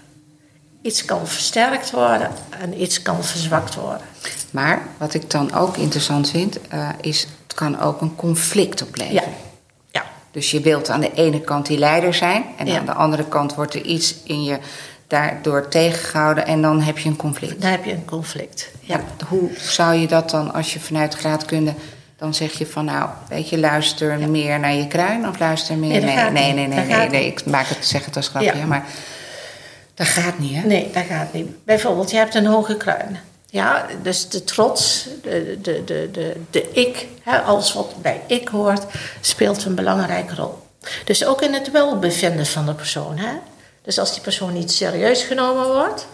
[0.82, 4.02] Iets kan versterkt worden en iets kan verzwakt worden.
[4.52, 9.22] Maar wat ik dan ook interessant vind, eh, is het kan ook een conflict opleveren.
[9.22, 9.38] Ja.
[9.92, 10.06] Ja.
[10.32, 12.80] Dus je wilt aan de ene kant die leider zijn en Ja.
[12.80, 14.58] aan de andere kant wordt er iets in je
[15.08, 17.62] daardoor tegengehouden en dan heb je een conflict.
[17.62, 18.72] Dan heb je een conflict.
[18.80, 18.96] Ja.
[18.98, 21.74] Ja, hoe zou je dat dan, als je vanuit graadkunde,
[22.18, 25.90] dan zeg je van nou, weet je, luister meer naar je kruin of luister meer.
[26.04, 28.66] Nee, nee, nee, nee, nee, ik maak het, zeg het als grapje, Ja.
[28.66, 28.86] maar
[29.94, 30.62] dat gaat niet, hè?
[30.62, 31.66] Nee, dat gaat niet.
[31.66, 33.20] Bijvoorbeeld, je hebt een hoge kruin.
[33.50, 38.48] Ja, dus de trots, de, de, de, de, de ik, hè, alles wat bij ik
[38.48, 38.86] hoort,
[39.22, 40.58] speelt een belangrijke rol.
[41.06, 43.18] Dus ook in het welbevinden van de persoon.
[43.18, 43.32] Hè?
[43.82, 46.08] Dus als die persoon niet serieus genomen wordt,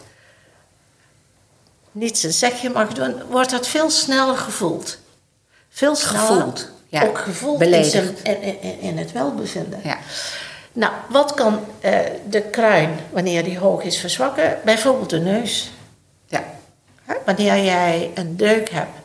[1.92, 4.98] niet zijn zegje mag doen, wordt dat veel sneller gevoeld.
[5.74, 6.20] Veel sneller.
[6.20, 7.04] Gevoeld, ja.
[7.04, 7.92] Ook gevoeld in, Beledigd.
[7.92, 9.80] zijn, in, in, in het welbevinden.
[9.84, 9.98] Ja.
[10.72, 14.60] Nou, wat kan eh, de kruin, wanneer die hoog is, verzwakken?
[14.64, 15.72] Bijvoorbeeld de neus.
[16.28, 16.44] ja.
[17.04, 17.16] Hè?
[17.26, 18.98] Wanneer jij een deuk hebt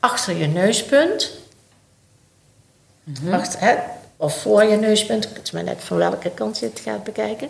[0.00, 1.30] achter je neuspunt,
[3.30, 3.74] achter, hè,
[4.16, 7.48] of voor je neuspunt, het is maar net van welke kant je het gaat bekijken,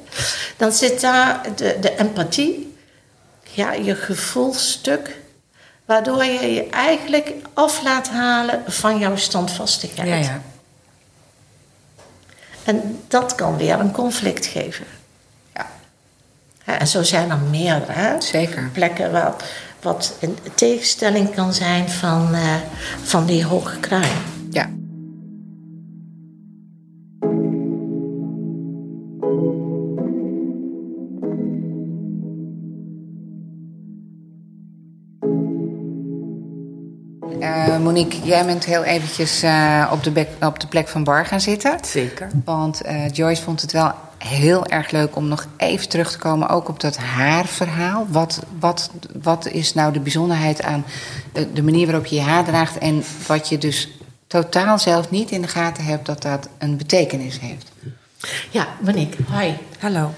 [0.56, 2.76] dan zit daar de, de empathie,
[3.42, 5.16] ja, je gevoelstuk,
[5.88, 10.08] waardoor je je eigenlijk af laat halen van jouw standvastigheid.
[10.08, 10.40] Ja, ja.
[12.64, 14.86] En dat kan weer een conflict geven.
[15.54, 15.66] ja.
[16.64, 18.20] En zo zijn er meerdere hè?
[18.20, 18.70] Zeker.
[18.72, 19.34] plekken waar,
[19.82, 22.54] wat een tegenstelling kan zijn van, eh,
[23.02, 24.37] van die hoge kruin.
[37.98, 41.40] Monique, jij bent heel eventjes eh, op, de bek- op de plek van Bar gaan
[41.40, 41.78] zitten.
[41.84, 42.30] Zeker.
[42.44, 46.48] Want eh, Joyce vond het wel heel erg leuk om nog even terug te komen,
[46.48, 48.06] ook op dat haarverhaal.
[48.08, 48.90] Wat, wat,
[49.22, 50.84] wat is nou de bijzonderheid aan
[51.32, 53.88] de, de manier waarop je je haar draagt en wat je dus
[54.26, 57.68] totaal zelf niet in de gaten hebt dat dat een betekenis heeft?
[58.50, 59.56] Ja, Monique, hoi.
[59.78, 60.10] Hallo.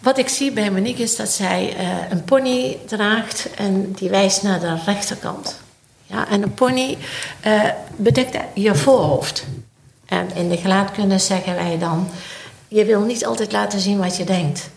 [0.00, 4.42] Wat ik zie bij Monique is dat zij eh, een pony draagt en die wijst
[4.42, 5.66] naar de rechterkant.
[6.10, 6.98] Ja, en een pony
[7.40, 7.62] eh,
[7.96, 9.44] bedekt je voorhoofd.
[10.06, 12.08] En in de gelaatkunde zeggen wij dan:
[12.68, 14.70] je wil niet altijd laten zien wat je denkt.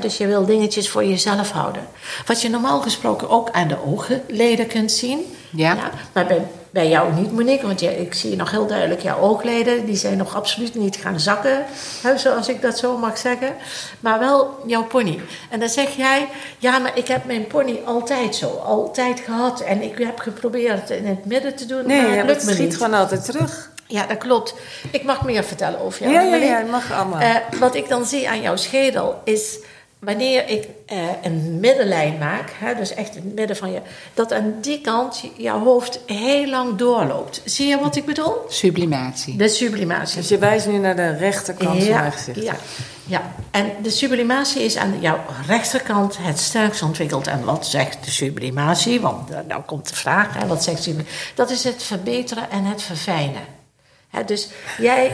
[0.00, 1.86] Dus je wil dingetjes voor jezelf houden.
[2.26, 5.34] Wat je normaal gesproken ook aan de oogleden kunt zien.
[5.50, 5.90] Ja.
[6.12, 7.66] maar bij, bij jou niet, Monique.
[7.66, 9.86] Want je, ik zie nog heel duidelijk jouw oogleden.
[9.86, 11.64] Die zijn nog absoluut niet gaan zakken.
[12.02, 13.54] Hè, zoals ik dat zo mag zeggen.
[14.00, 15.20] Maar wel jouw pony.
[15.50, 16.28] En dan zeg jij...
[16.58, 18.48] Ja, maar ik heb mijn pony altijd zo.
[18.48, 19.60] Altijd gehad.
[19.60, 21.86] En ik heb geprobeerd in het midden te doen.
[21.86, 22.76] Nee, maar ja, het het lukt me schiet niet.
[22.76, 23.70] gewoon altijd terug.
[23.86, 24.54] Ja, dat klopt.
[24.90, 26.28] Ik mag meer vertellen over jou.
[26.28, 27.20] Ja, ja, mag allemaal.
[27.20, 29.58] Eh, wat ik dan zie aan jouw schedel is
[29.98, 33.80] wanneer ik eh, een middenlijn maak, hè, dus echt in het midden van je,
[34.14, 37.42] dat aan die kant jouw hoofd heel lang doorloopt.
[37.44, 38.34] Zie je wat ik bedoel?
[38.48, 39.36] Sublimatie.
[39.36, 40.16] De sublimatie.
[40.16, 42.42] Dus je wijst nu naar de rechterkant van mijn gezicht.
[42.42, 42.56] Ja,
[43.06, 47.26] ja, en de sublimatie is aan jouw rechterkant het sterkst ontwikkeld.
[47.26, 49.00] En wat zegt de sublimatie?
[49.00, 51.18] Want uh, nou komt de vraag, hè, wat zegt sublimatie?
[51.34, 53.55] Dat is het verbeteren en het verfijnen.
[54.24, 54.48] Dus
[54.78, 55.12] jij,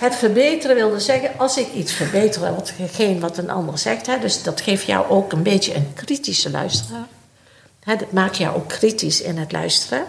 [0.00, 4.42] het verbeteren wilde zeggen, als ik iets verbeter, wat, geen wat een ander zegt, dus
[4.42, 7.06] dat geeft jou ook een beetje een kritische luisteraar.
[7.84, 10.04] Dat maakt jou ook kritisch in het luisteren.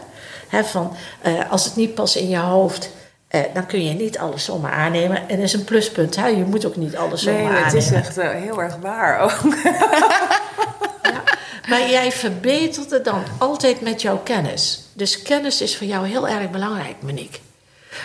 [0.61, 2.89] Van, uh, als het niet past in je hoofd,
[3.35, 5.17] uh, dan kun je niet alles zomaar aannemen.
[5.17, 6.15] En dat is een pluspunt.
[6.15, 6.27] Hè?
[6.27, 7.65] Je moet ook niet alles zomaar nee, aannemen.
[7.65, 9.41] het is echt uh, heel erg waar ook.
[11.13, 11.23] ja,
[11.67, 14.83] maar jij verbetert het dan altijd met jouw kennis.
[14.93, 17.39] Dus kennis is voor jou heel erg belangrijk, Monique.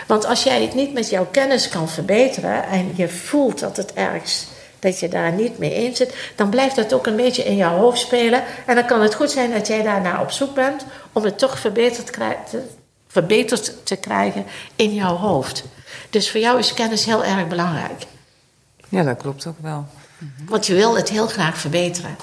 [0.07, 2.63] Want als jij het niet met jouw kennis kan verbeteren...
[2.63, 4.47] en je voelt dat het ergens
[4.79, 7.77] dat je daar niet mee eens zit, dan blijft dat ook een beetje in jouw
[7.77, 8.43] hoofd spelen.
[8.65, 11.59] En dan kan het goed zijn dat jij daarna op zoek bent om het toch
[11.59, 12.13] verbeterd,
[12.49, 12.61] te,
[13.07, 15.63] verbeterd te krijgen in jouw hoofd.
[16.09, 18.03] Dus voor jou is kennis heel erg belangrijk.
[18.89, 19.85] Ja, dat klopt ook wel.
[20.45, 22.15] Want je wil het heel graag verbeteren.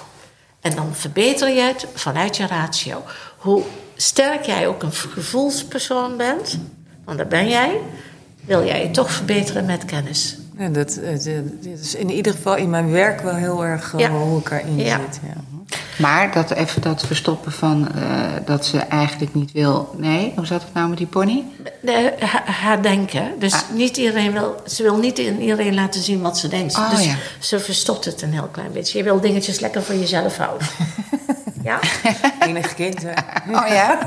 [0.61, 3.03] En dan verbeter je het vanuit je ratio.
[3.37, 3.63] Hoe
[3.97, 6.59] sterk jij ook een gevoelspersoon bent,
[7.07, 7.81] want dat ben jij,
[8.45, 10.39] wil jij je toch verbeteren met kennis.
[10.59, 11.13] Ja, dat, eh,
[11.63, 14.11] dat is in ieder geval in mijn werk wel heel erg eh, Ja.
[14.11, 15.01] hoe ik erin Ja.
[15.01, 15.21] zit.
[15.27, 15.56] Ja.
[15.99, 18.03] Maar dat even dat verstoppen van eh,
[18.45, 19.95] dat ze eigenlijk niet wil.
[19.97, 21.43] Nee, hoe zat het nou met die pony?
[21.81, 23.33] De, ha- haar denken.
[23.39, 23.61] Dus Ah.
[23.73, 26.77] niet iedereen wil, ze wil niet in iedereen laten zien wat ze denkt.
[26.77, 27.15] Oh, dus ja.
[27.39, 28.99] ze verstopt het een heel klein beetje.
[28.99, 30.67] Je wil dingetjes lekker voor jezelf houden.
[31.63, 31.79] ja?
[32.41, 33.13] Enig kind, hè?
[33.59, 33.99] Oh ja?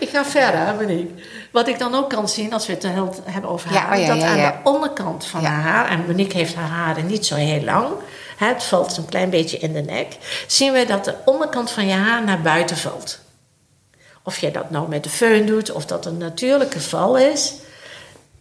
[0.00, 1.14] Ik ga verder, Monique.
[1.50, 3.96] Wat ik dan ook kan zien, als we het heel hebben over Ja, haar...
[3.96, 4.50] oh ja, dat ja, aan ja.
[4.62, 5.48] de onderkant van Ja.
[5.50, 5.88] haar haar...
[5.90, 7.86] en Monique heeft haar haren niet zo heel lang...
[8.48, 10.16] Het valt een klein beetje in de nek...
[10.46, 13.18] zien we dat de onderkant van je haar naar buiten valt.
[14.22, 15.72] Of je dat nou met de föhn doet...
[15.72, 17.54] of dat een natuurlijke val is...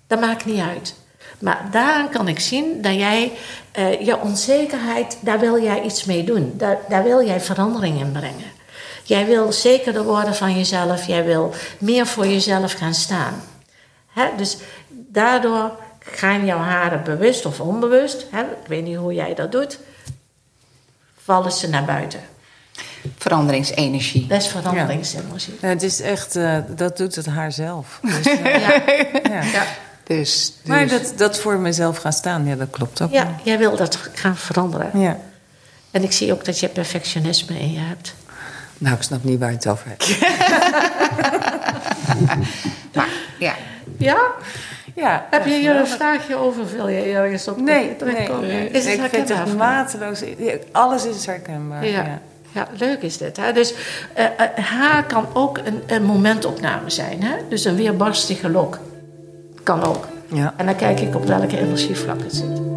[0.07, 0.95] dat maakt niet uit.
[1.39, 3.31] Maar daaraan kan ik zien dat jij
[3.71, 5.17] eh, je onzekerheid...
[5.21, 6.53] daar wil jij iets mee doen.
[6.57, 8.51] Daar, daar wil jij verandering in brengen.
[9.03, 11.07] Jij wil zekerder worden van jezelf.
[11.07, 13.43] Jij wil meer voor jezelf gaan staan.
[14.37, 14.57] Dus
[14.89, 18.21] daardoor gaan jouw haren bewust of onbewust...
[18.21, 19.79] Ik weet niet hoe jij dat doet...
[21.23, 22.19] vallen ze naar buiten.
[23.17, 24.27] Veranderingsenergie.
[24.27, 25.57] Dat is veranderingsenergie.
[25.61, 27.99] Ja, het is echt, eh, dat doet het haar zelf.
[28.01, 28.81] Dus, eh, Ja.
[29.23, 29.43] ja.
[29.43, 29.63] Ja.
[30.03, 33.11] Dus, dus Maar dat, dat voor mezelf gaan staan, ja, dat klopt ook.
[33.11, 34.99] ja, jij wil dat gaan veranderen.
[34.99, 35.17] Ja.
[35.91, 38.13] En ik zie ook dat je perfectionisme in je hebt.
[38.77, 40.19] Nou, ik snap niet waar je het over hebt.
[42.95, 43.07] maar,
[43.39, 43.55] ja.
[43.97, 44.17] Ja?
[44.95, 46.63] Ja, Heb je hier een vraagje over?
[46.75, 48.47] Wil je ergens op Nee, terugkomen?
[48.47, 48.69] nee, nee.
[48.69, 50.23] Is het ik vind het mateloos.
[50.71, 51.85] Alles is herkenbaar.
[51.85, 52.03] Ja.
[52.03, 52.19] Ja.
[52.51, 53.37] ja, leuk is dit.
[53.37, 53.53] Hè?
[53.53, 53.73] Dus
[54.13, 57.23] eh, eh, haar kan ook een, een momentopname zijn.
[57.23, 57.35] Hè?
[57.49, 58.79] Dus een weerbarstige lok.
[59.63, 60.07] Kan ook.
[60.27, 60.53] Ja.
[60.57, 62.70] En dan kijk ik op welke energievlak het zit.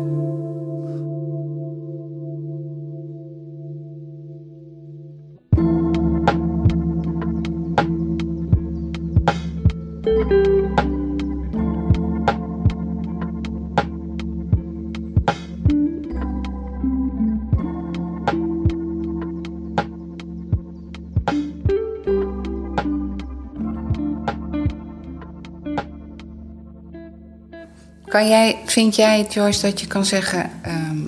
[28.14, 30.50] Kan jij, vind jij, Joyce, dat je kan zeggen...
[30.62, 31.06] ehm,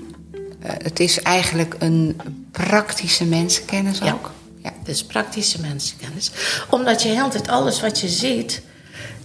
[0.63, 2.21] eh, het is eigenlijk een
[2.53, 4.13] praktische mensenkennis Ja.
[4.13, 4.31] ook?
[4.63, 4.73] Ja.
[4.85, 6.31] Dus praktische mensenkennis.
[6.71, 8.63] Omdat je heel tijd alles wat je ziet...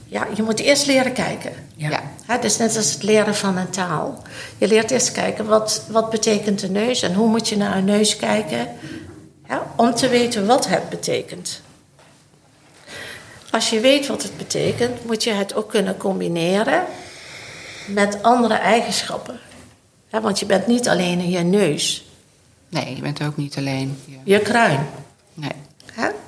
[0.05, 1.51] Ja, je moet eerst leren kijken.
[1.75, 2.01] Ja.
[2.27, 2.41] ja.
[2.41, 4.23] Is net als het leren van een taal.
[4.57, 7.85] Je leert eerst kijken wat, wat betekent een neus en hoe moet je naar een
[7.85, 8.67] neus kijken
[9.47, 11.61] ja, om te weten wat het betekent.
[13.51, 16.83] Als je weet wat het betekent, moet je het ook kunnen combineren
[17.87, 19.39] met andere eigenschappen.
[20.11, 22.05] Ja, want je bent niet alleen in je neus,
[22.71, 23.97] Nee, je bent ook niet alleen.
[24.05, 24.17] Ja.
[24.23, 24.87] je kruin.
[25.33, 25.51] Nee.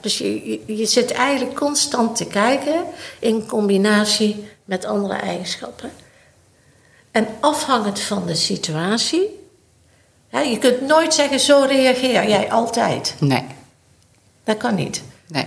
[0.01, 2.83] Dus je, je, je zit eigenlijk constant te kijken
[3.19, 5.91] in combinatie met andere eigenschappen.
[7.11, 9.39] En afhangend van de situatie,
[10.31, 13.15] je kunt nooit zeggen zo reageer jij altijd.
[13.19, 13.45] Nee.
[14.43, 15.03] Dat kan niet.
[15.27, 15.45] Nee.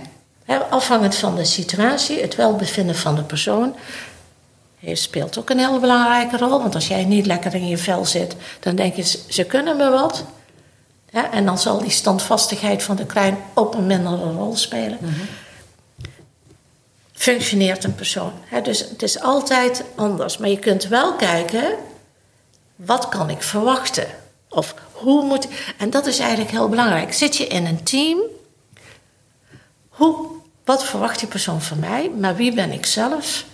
[0.69, 3.75] Afhangend van de situatie, het welbevinden van de persoon,
[4.95, 6.49] speelt ook een heel belangrijke rol.
[6.61, 9.89] Want als jij niet lekker in je vel zit, dan denk je ze- kunnen me
[9.89, 10.23] wat.
[11.31, 14.97] En dan zal die standvastigheid van de kruin ook een mindere rol spelen.
[17.13, 18.31] Functioneert een persoon.
[18.45, 20.37] Hè, dus het is altijd anders.
[20.37, 21.75] Maar je kunt wel kijken,
[22.75, 24.07] wat kan ik verwachten?
[24.49, 25.47] Of hoe moet.
[25.77, 27.13] En dat is eigenlijk heel belangrijk.
[27.13, 28.19] Zit je in een team,
[29.89, 30.27] hoe,
[30.65, 32.09] wat verwacht die persoon van mij?
[32.19, 33.45] Maar wie ben ik zelf?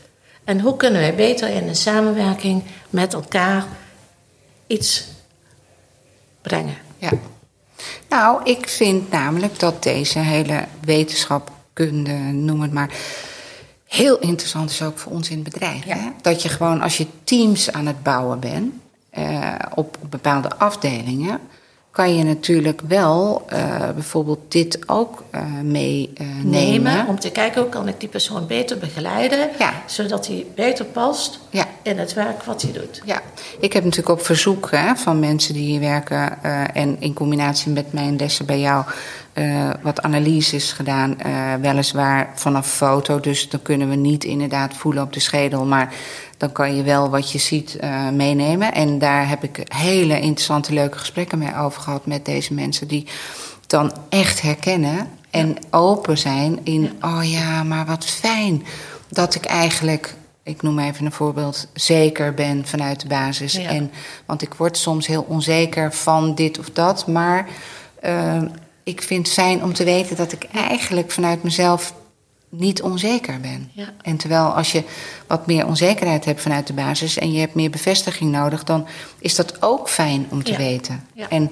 [0.43, 3.65] En hoe kunnen wij beter in een samenwerking met elkaar
[4.67, 5.05] iets
[6.41, 6.77] brengen?
[6.97, 7.11] Ja.
[8.09, 12.89] Nou, ik vind namelijk dat deze hele wetenschapkunde, noem het maar,
[13.87, 15.85] heel interessant is ook voor ons in het bedrijf.
[15.85, 15.95] Ja.
[15.95, 16.09] Hè?
[16.21, 18.73] Dat je gewoon als je teams aan het bouwen bent
[19.09, 21.39] eh, op, op bepaalde afdelingen,
[21.93, 26.49] kan je natuurlijk wel eh, bijvoorbeeld dit ook eh meenemen.
[26.49, 29.73] Nemen om te kijken hoe kan ik die persoon beter begeleiden, Ja.
[29.85, 31.65] zodat hij beter past Ja.
[31.83, 33.01] in het werk wat hij doet.
[33.05, 33.21] Ja,
[33.59, 37.71] ik heb natuurlijk op verzoek hè, van mensen die hier werken eh, en in combinatie
[37.71, 38.85] met mijn lessen bij jou
[39.33, 41.19] eh, wat analyses gedaan.
[41.19, 45.93] eh, weliswaar vanaf foto, dus dan kunnen we niet inderdaad voelen op de schedel, maar
[46.43, 48.73] dan kan je wel wat je ziet eh, meenemen.
[48.73, 53.07] En daar heb ik hele interessante, leuke gesprekken mee over gehad met deze mensen die
[53.67, 58.63] dan echt herkennen en open zijn in, oh ja, maar wat fijn
[59.09, 63.53] dat ik eigenlijk ik noem even een voorbeeld, zeker ben vanuit de basis.
[63.53, 63.69] Ja.
[63.69, 63.91] En,
[64.25, 67.07] want ik word soms heel onzeker van dit of dat.
[67.07, 67.47] Maar
[68.01, 68.41] eh,
[68.83, 71.93] ik vind het fijn om te weten dat ik eigenlijk vanuit mezelf
[72.55, 73.69] niet onzeker ben.
[73.73, 73.93] Ja.
[74.01, 74.83] En terwijl als je
[75.27, 78.87] wat meer onzekerheid hebt vanuit de basis en je hebt meer bevestiging nodig, dan
[79.19, 80.57] is dat ook fijn om te Ja.
[80.57, 81.03] weten.
[81.13, 81.29] Ja.
[81.29, 81.51] En,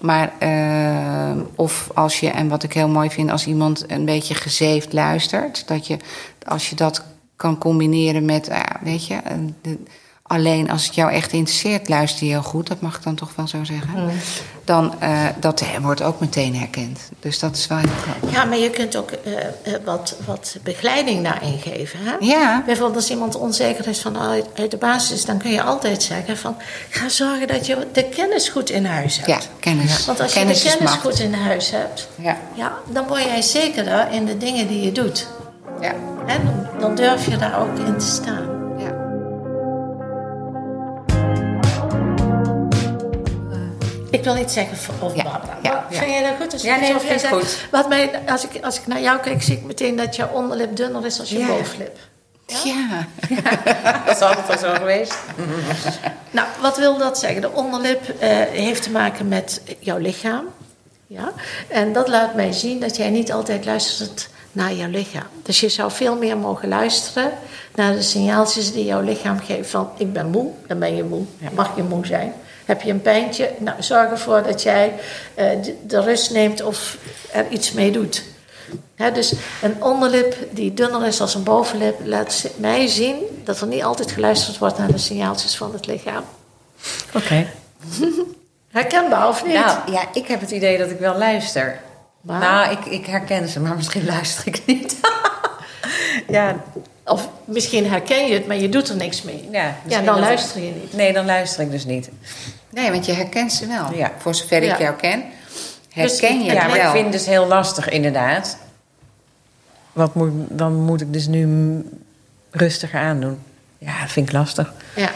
[0.00, 4.34] maar, eh, of als je, en wat ik heel mooi vind, als iemand een beetje
[4.34, 5.96] gezeefd luistert, dat je,
[6.46, 7.02] als je dat
[7.36, 9.18] kan combineren met, ah, weet je,
[9.62, 9.78] de-
[10.30, 13.30] alleen als het jou echt interesseert, luister je heel goed, dat mag ik dan toch
[13.36, 14.10] wel zo zeggen.
[14.64, 17.00] Dan, eh, dat wordt ook meteen herkend.
[17.20, 18.32] Dus dat is wel heel grappig.
[18.32, 21.98] Ja, maar je kunt ook eh, eh, wat, wat begeleiding daarin geven.
[22.02, 22.14] Hè?
[22.20, 22.62] Ja.
[22.66, 26.56] Bijvoorbeeld als iemand onzeker is vanuit uit de basis, dan kun je altijd zeggen van
[26.90, 29.28] ga zorgen dat je de kennis goed in huis hebt.
[29.28, 30.06] Ja, kennis.
[30.06, 32.36] Want als kennis je de is kennis goed in huis hebt, Ja.
[32.54, 35.26] ja, dan word jij zekerder in de dingen die je doet.
[35.80, 35.94] Ja.
[36.26, 38.59] En dan durf je daar ook in te staan.
[44.10, 45.58] Ik wil iets zeggen voor- over Ja, Barbara.
[45.62, 45.86] ja.
[45.90, 46.52] Vind jij dat goed?
[46.52, 49.18] Als Ja, nee, dat vind ik zegt- Wat mij, als, ik, als ik naar jou
[49.20, 51.98] kijk, zie ik meteen dat je onderlip dunner is als je bovenlip.
[52.64, 53.06] Ja.
[54.06, 55.14] Dat is altijd al zo geweest.
[56.30, 57.40] Nou, wat wil dat zeggen?
[57.40, 60.44] De onderlip eh, heeft te maken met jouw lichaam.
[61.06, 61.32] Ja?
[61.68, 65.26] En dat laat mij zien dat jij niet altijd luistert naar jouw lichaam.
[65.42, 67.32] Dus je zou veel meer mogen luisteren
[67.74, 69.70] naar de signaaltjes die jouw lichaam geeft.
[69.70, 71.24] Van ik ben moe, dan ben je moe.
[71.54, 72.32] Mag je moe zijn?
[72.70, 73.50] Heb je een pijntje?
[73.58, 74.92] Nou, zorg ervoor dat jij
[75.34, 75.46] eh,
[75.86, 76.96] de, rust neemt of
[77.32, 78.24] er iets mee doet.
[78.94, 83.66] Hè, dus een onderlip die dunner is als een bovenlip laat mij zien dat er
[83.66, 86.24] niet altijd geluisterd wordt naar de signaaltjes van het lichaam.
[87.14, 87.46] Oké.
[88.78, 89.54] Herkenbaar of niet?
[89.54, 91.80] Nou, ja, ik heb het idee dat ik wel luister.
[92.20, 94.96] Maar- Nou, ik, ik herken ze, maar misschien luister ik niet.
[96.28, 96.56] ja,
[97.04, 99.48] Of misschien herken je het, maar je doet er niks mee.
[99.50, 100.92] ja, dan luister je niet.
[100.92, 102.08] Nee, dan luister ik dus niet.
[102.70, 103.94] Nee, want je herkent ze wel.
[103.94, 104.12] Ja.
[104.18, 104.78] Voor zover ik Ja.
[104.78, 105.22] jou ken,
[105.94, 106.86] Dus herken je ik- Ja, het maar wel.
[106.86, 108.56] ik vind het dus heel lastig, inderdaad.
[109.92, 111.44] Wat moet, dan moet ik dus nu
[112.50, 113.38] rustiger aandoen.
[113.78, 114.72] Ja, dat vind ik lastig.
[114.96, 115.10] Ja.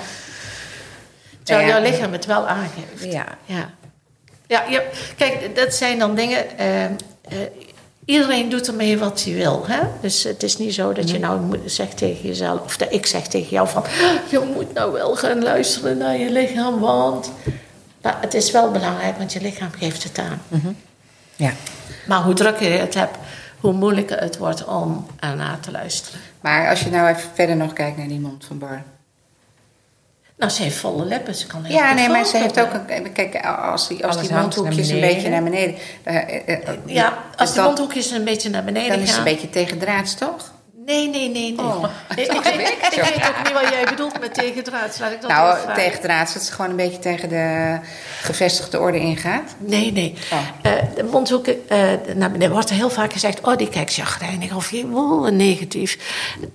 [1.42, 1.74] Terwijl Ja.
[1.74, 3.04] jouw lichaam het wel aangeeft.
[3.12, 3.24] Ja.
[3.44, 3.70] Ja.
[4.46, 6.58] Ja, je- kijk, dat zijn dan dingen.
[6.58, 6.90] eh, eh,
[8.04, 9.64] iedereen doet ermee wat hij wil.
[9.66, 9.80] Hè?
[10.00, 13.26] Dus het is niet zo dat je nou zegt tegen jezelf, of dat ik zeg
[13.26, 13.84] tegen jou van:
[14.30, 17.30] je moet nou wel gaan luisteren naar je lichaam, want.
[18.02, 20.42] Nou, het is wel belangrijk, want je lichaam geeft het aan.
[21.36, 21.52] Ja.
[22.06, 23.16] Maar hoe drukker je het hebt,
[23.60, 26.20] hoe moeilijker het wordt om ernaar te luisteren.
[26.40, 28.82] Maar als je nou even verder nog kijkt naar die mond van Bar.
[30.36, 32.72] Nou, ze heeft volle lippen, ze kan heel Ja, goed nee, maar ze heeft ook
[32.72, 33.12] een.
[33.12, 35.74] Kijk, als die, als Alles die mondhoekjes een beetje naar beneden.
[36.86, 39.26] Ja, als dan, mondhoekjes een beetje naar beneden dan is het gaan.
[39.26, 40.52] een beetje tegendraads, toch?
[40.86, 41.66] Nee, nee, nee, nee.
[41.66, 41.84] Oh.
[42.16, 44.98] Ik, ik, weet, ik weet ook niet wat jij bedoelt met tegendraads.
[44.98, 47.78] Laat ik dat nou, even tegendraads, dat ze gewoon een beetje tegen de
[48.20, 49.54] gevestigde orde ingaat.
[49.58, 50.14] Nee, nee.
[50.32, 50.38] Oh.
[50.62, 51.78] Eh, de mondhoeken, eh
[52.14, 53.40] naar beneden wordt er heel vaak gezegd...
[53.40, 55.98] oh, die kijkt chagrijnig of oh, negatief.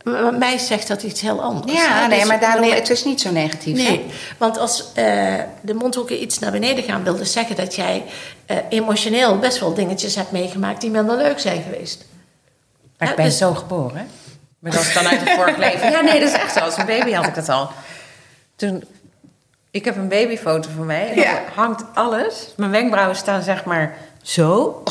[0.04, 1.74] Maar mij zegt dat iets heel anders.
[1.74, 2.08] Ja, hè.
[2.08, 3.78] nee, Dus maar daarom, wanneer- het is niet zo negatief.
[3.78, 3.90] hè?
[3.90, 4.06] Nee,
[4.38, 7.04] want als eh, de mondhoeken iets naar beneden gaan...
[7.04, 8.04] wil dus zeggen dat jij
[8.46, 10.82] eh, emotioneel best wel dingetjes hebt meegemaakt...
[10.82, 12.06] die minder leuk zijn geweest.
[13.00, 13.98] Maar Ja, ik ben dus- zo geboren.
[13.98, 14.04] hè?
[14.60, 15.92] Maar dat is dan uit het vorig leven.
[15.92, 16.60] Ja, nee, dat is echt zo.
[16.60, 17.70] Als een baby had ik dat al.
[18.56, 18.84] Toen,
[19.72, 21.10] ik heb een babyfoto van mij.
[21.10, 21.42] En Ja.
[21.56, 22.54] hangt alles.
[22.58, 24.84] Mijn wenkbrauwen staan zeg maar zo.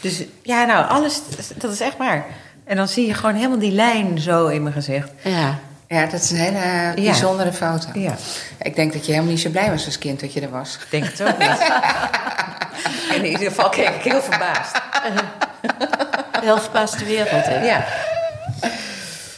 [0.00, 1.20] Dus ja, nou, alles,
[1.54, 2.24] dat is echt waar.
[2.64, 5.10] En dan zie je gewoon helemaal die lijn zo in mijn gezicht.
[5.22, 5.58] Ja.
[5.88, 7.88] Ja, dat is een hele bijzondere foto.
[7.94, 8.14] Ja,
[8.58, 10.74] Ik denk dat je helemaal niet zo blij was als kind dat je er was.
[10.80, 11.72] ik denk het ook niet.
[13.16, 14.80] In ieder geval keek ik heel verbaasd.
[16.40, 17.64] Heel verbaasde wereld, hè?
[17.64, 17.84] Ja.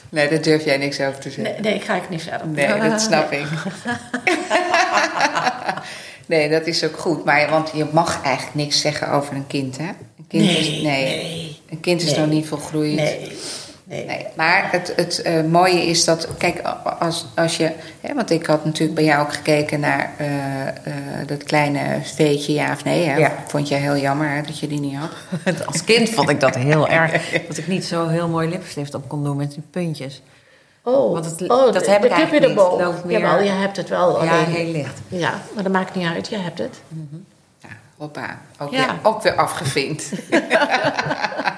[0.09, 1.63] Nee, daar durf jij niks over te zeggen.
[1.63, 2.47] Nee, nee, ga ik niet verder.
[2.47, 3.47] Nee, dat snap ik.
[6.27, 7.25] nee, dat is ook goed.
[7.25, 9.85] Maar, want je mag eigenlijk niks zeggen over een kind, hè?
[10.19, 10.83] Een kind Nee, is, nee.
[10.83, 11.61] nee.
[11.71, 12.19] Een kind is Nee.
[12.19, 12.95] nog niet volgroeid.
[12.95, 13.37] Nee,
[13.95, 14.05] nee.
[14.07, 16.61] Nee, maar het, het eh, mooie is dat, kijk,
[16.99, 20.73] als, als je, hè, want ik had natuurlijk bij jou ook gekeken naar eh, eh,
[21.27, 23.05] dat kleine veetje, ja of nee.
[23.09, 23.17] Hè?
[23.17, 23.33] Ja.
[23.47, 25.11] Vond je heel jammer hè, dat je die niet had?
[25.67, 27.13] Als kind vond ik dat heel erg.
[27.49, 30.23] Dat ik niet zo heel mooi lippenstift op kon doen met die puntjes.
[30.83, 32.57] Oh, Want het- oh, dat heb de ik eigenlijk niet.
[32.57, 34.25] Loopt meer- Jawel, je hebt het wel.
[34.25, 35.01] Ja, alleen- heel licht.
[35.09, 36.29] Ja, maar dat maakt niet uit.
[36.29, 36.81] Je hebt het.
[37.59, 38.39] Ja, hoppa.
[38.59, 38.87] Ook, Ja.
[38.87, 40.11] weer, ook weer afgevinkt.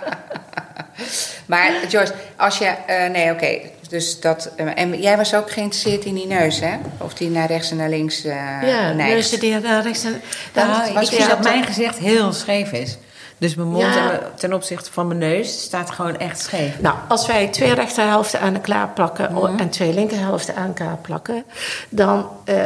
[1.46, 2.64] maar Joyce, als je...
[2.64, 3.58] eh, nee, oké.
[3.88, 4.50] dus dat...
[4.56, 6.76] eh, en jij was ook geïnteresseerd in die neus, hè?
[6.98, 9.40] Of die naar rechts en naar links eh ja, neigt.
[9.40, 10.20] die naar rechts en...
[10.54, 12.96] Nou, dan- ik was vind je dat dat mijn gezicht heel scheef is.
[13.38, 14.20] Dus mijn mond Ja.
[14.36, 16.80] ten opzichte van mijn neus staat gewoon echt scheef.
[16.80, 19.58] Nou, als wij twee rechterhelften aan elkaar plakken Mhm.
[19.58, 21.44] en twee linkerhelften aan elkaar plakken,
[21.88, 22.56] dan eh,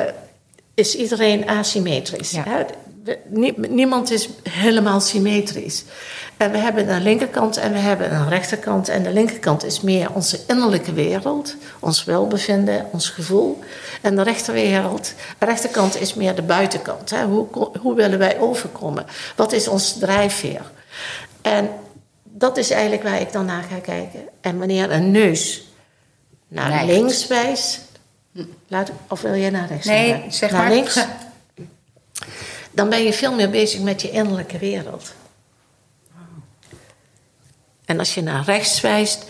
[0.74, 2.30] is iedereen asymmetrisch.
[2.30, 2.42] Ja.
[2.48, 2.64] Hè?
[3.04, 5.84] We- nie- niemand is helemaal symmetrisch.
[6.36, 8.88] En we hebben een linkerkant en we hebben een rechterkant.
[8.88, 13.58] En de linkerkant is meer onze innerlijke wereld, ons welbevinden, ons gevoel.
[14.00, 17.10] En de rechterwereld, de rechterkant is meer de buitenkant.
[17.10, 17.24] Hè?
[17.24, 17.46] Hoe,
[17.80, 19.06] hoe willen wij overkomen?
[19.36, 20.62] Wat is ons drijfveer?
[21.42, 21.70] En
[22.24, 24.20] dat is eigenlijk waar ik dan naar ga kijken.
[24.40, 25.68] En wanneer een neus
[26.48, 27.80] naar links wijst,
[28.68, 29.86] laat, of wil je naar rechts?
[29.86, 30.32] Nee, gaan?
[30.32, 30.70] zeg naar maar.
[30.70, 30.98] links.
[32.70, 35.12] Dan ben je veel meer bezig met je innerlijke wereld.
[37.84, 39.24] En als je naar rechts wijst,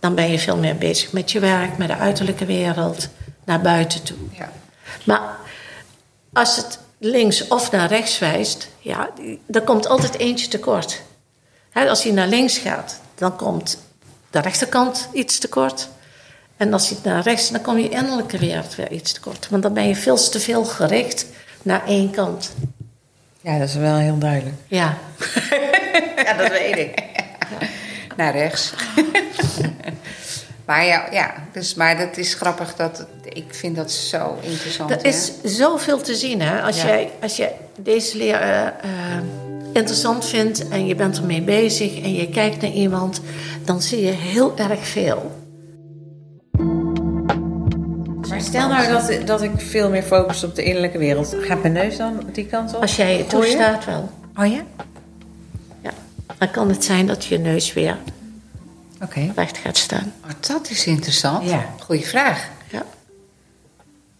[0.00, 3.08] dan ben je veel meer bezig met je werk, met de uiterlijke wereld,
[3.44, 4.16] naar buiten toe.
[4.32, 4.52] Ja.
[5.04, 5.36] Maar
[6.32, 9.10] als het links of naar rechts wijst, ja,
[9.50, 11.02] er komt altijd eentje tekort.
[11.72, 13.78] Als hij naar links gaat, dan komt
[14.30, 15.88] de rechterkant iets tekort.
[16.56, 19.48] En als hij naar rechts, dan kom je innerlijke wereld weer iets tekort.
[19.48, 21.26] Want dan ben je veel te veel gericht
[21.62, 22.52] naar één kant.
[23.46, 24.54] Ja, dat is wel heel duidelijk.
[24.66, 24.96] Ja,
[26.24, 27.02] Ja, dat weet ik.
[28.16, 28.72] Naar rechts.
[30.64, 32.74] maar ja, ja dus, maar dat is grappig.
[32.74, 34.90] Dat, ik vind dat zo interessant.
[34.90, 36.40] er is zoveel te zien.
[36.40, 36.62] Hè?
[36.62, 36.86] Als, Ja.
[36.86, 38.72] jij, als je deze leer eh, eh,
[39.72, 43.20] interessant vindt en je bent ermee bezig en je kijkt naar iemand,
[43.64, 45.45] dan zie je heel erg veel.
[48.28, 51.36] Maar stel nou dat, dat ik veel meer focus op de innerlijke wereld.
[51.40, 52.80] Gaat mijn neus dan die kant op?
[52.80, 54.10] Als jij het toestaat wel.
[54.36, 54.62] Oh ja?
[55.82, 55.90] Ja.
[56.38, 57.96] Dan kan het zijn dat je neus weer
[59.02, 59.32] Oké.
[59.34, 60.12] recht gaat staan.
[60.24, 61.48] Oh, dat is interessant.
[61.48, 61.64] Ja.
[61.80, 62.48] Goeie vraag.
[62.70, 62.82] Ja.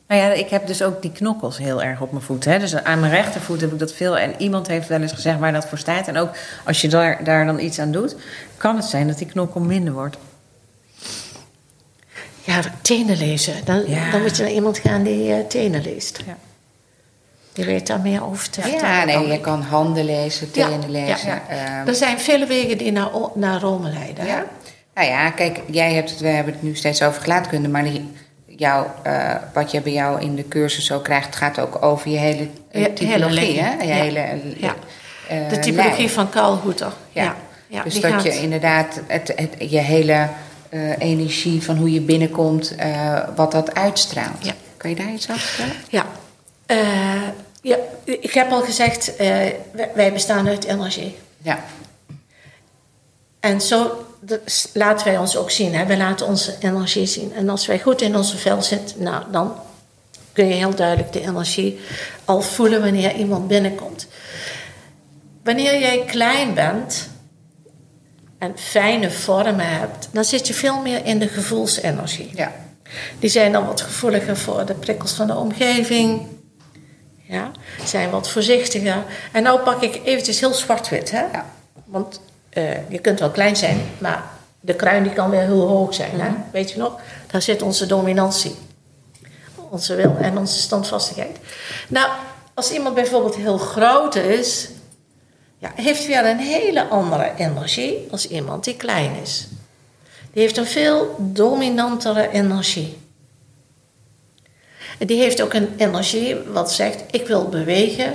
[0.07, 2.45] Nou ja, ik heb dus ook die knokkels heel erg op mijn voet.
[2.45, 2.59] Hè?
[2.59, 4.19] Dus aan mijn rechtervoet heb ik dat veel.
[4.19, 6.09] En iemand heeft wel eens gezegd waar dat voor staat.
[6.09, 6.31] En ook
[6.65, 8.17] als je daar, daar dan iets aan doet,
[8.57, 10.17] kan het zijn dat die knokkel minder wordt.
[12.47, 13.55] Ja, tenen lezen.
[13.65, 14.11] Dan, Ja.
[14.11, 16.21] dan moet je naar iemand gaan die eh, tenen leest.
[16.27, 16.37] Ja.
[17.53, 18.87] Die weet daar meer over te vertellen.
[18.89, 21.29] Ja, nee, je kan handen lezen, Ja, tenen lezen.
[21.29, 21.43] ja.
[21.49, 24.27] ehm, Er zijn vele wegen die naar, naar Rome leiden.
[24.27, 24.45] Ja.
[24.95, 28.11] Nou ja, kijk, jij hebt het, we hebben het nu steeds over gelaatkunde, maar die,
[28.47, 32.17] jou, eh, wat je bij jou in de cursus zo krijgt, gaat ook over je
[32.19, 33.77] hele eh, typologie, hele hè?
[33.77, 33.79] lijn.
[33.79, 33.95] Je Ja.
[34.03, 34.21] hele
[34.59, 34.75] Ja.
[35.29, 36.11] eh, De typologie lijn.
[36.11, 36.93] van Carl Hoeter.
[37.13, 37.23] Ja.
[37.23, 37.37] Ja.
[37.69, 40.29] Ja, dus die dat gaat- je inderdaad het, het, je hele
[40.69, 44.45] eh, energie van hoe je binnenkomt, eh, wat dat uitstraalt.
[44.45, 44.53] Ja.
[44.77, 45.77] Kan je daar iets over vertellen?
[45.89, 46.07] Ja.
[46.67, 47.29] Eh,
[47.63, 49.17] ja, ik heb al gezegd,
[49.95, 51.17] wij- bestaan uit energie.
[51.43, 51.65] Ja.
[53.41, 55.75] En zo dat laten wij ons ook zien.
[55.75, 55.87] Hè?
[55.87, 57.33] Wij laten onze energie zien.
[57.35, 59.55] En als wij goed in onze vel zitten, nou, dan
[60.33, 61.81] kun je heel duidelijk de energie
[62.25, 64.07] al voelen wanneer iemand binnenkomt.
[65.45, 67.09] Wanneer jij klein bent
[68.39, 72.31] en fijne vormen hebt, dan zit je veel meer in de gevoelsenergie.
[72.35, 72.53] Ja.
[73.19, 76.27] Die zijn dan wat gevoeliger voor de prikkels van de omgeving.
[77.23, 77.51] Ja,
[77.85, 79.05] zijn wat voorzichtiger.
[79.33, 81.21] En nou pak ik eventjes heel zwart-wit, hè?
[81.33, 81.47] Ja.
[81.85, 84.25] Want eh, je kunt wel klein zijn, maar
[84.61, 86.31] de kruin die kan weer heel hoog zijn, hè?
[86.53, 87.01] Weet je nog?
[87.31, 88.55] Daar zit onze dominantie.
[89.71, 91.39] Onze wil en onze standvastigheid.
[91.89, 92.11] Nou,
[92.55, 94.69] als iemand bijvoorbeeld heel groot is,
[95.75, 99.47] heeft weer een hele andere energie als iemand die klein is.
[100.33, 102.97] Die heeft een veel dominantere energie.
[104.99, 108.15] En die heeft ook een energie wat zegt: ik wil bewegen,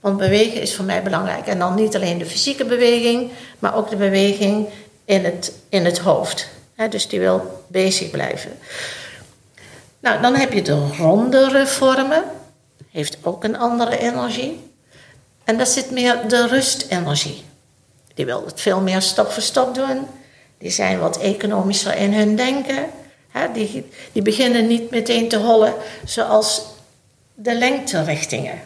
[0.00, 1.46] want bewegen is voor mij belangrijk.
[1.46, 4.68] En dan niet alleen de fysieke beweging, maar ook de beweging
[5.04, 6.48] in het, in het hoofd.
[6.90, 8.50] Dus die wil bezig blijven.
[10.00, 12.24] Nou, dan heb je de rondere vormen,
[12.90, 14.73] heeft ook een andere energie.
[15.44, 17.44] En dat zit meer de rustenergie.
[18.14, 20.06] Die wil het veel meer stap voor stap doen.
[20.58, 22.86] Die zijn wat economischer in hun denken.
[23.52, 25.74] Die, die beginnen niet meteen te hollen
[26.04, 26.62] zoals
[27.34, 28.60] de lengterichtingen.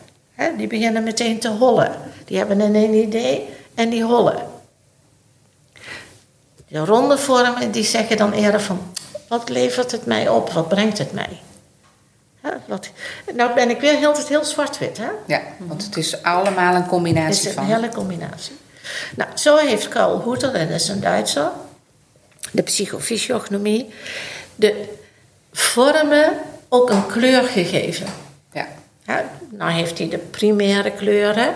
[0.57, 1.93] Die beginnen meteen te hollen.
[2.25, 4.57] Die hebben een idee en die hollen.
[6.69, 8.93] De ronde vormen die zeggen dan eerder van...
[9.29, 10.51] wat levert het mij op?
[10.51, 11.41] Wat brengt het mij?
[12.67, 12.89] Wat,
[13.35, 15.09] nou ben ik weer heel, heel zwart-wit, hè?
[15.27, 17.65] ja, want het is allemaal een Het combinatie is een van.
[17.65, 18.57] hele combinatie.
[19.17, 21.51] Nou, zo heeft Karl Hoeter, en dat is een Duitser,
[22.53, 23.93] de psychofysiognomie,
[24.55, 24.85] de
[25.53, 26.33] vormen
[26.69, 28.07] ook een kleur gegeven.
[28.53, 28.67] Ja.
[29.07, 31.55] Ja, nou heeft hij de primaire kleuren,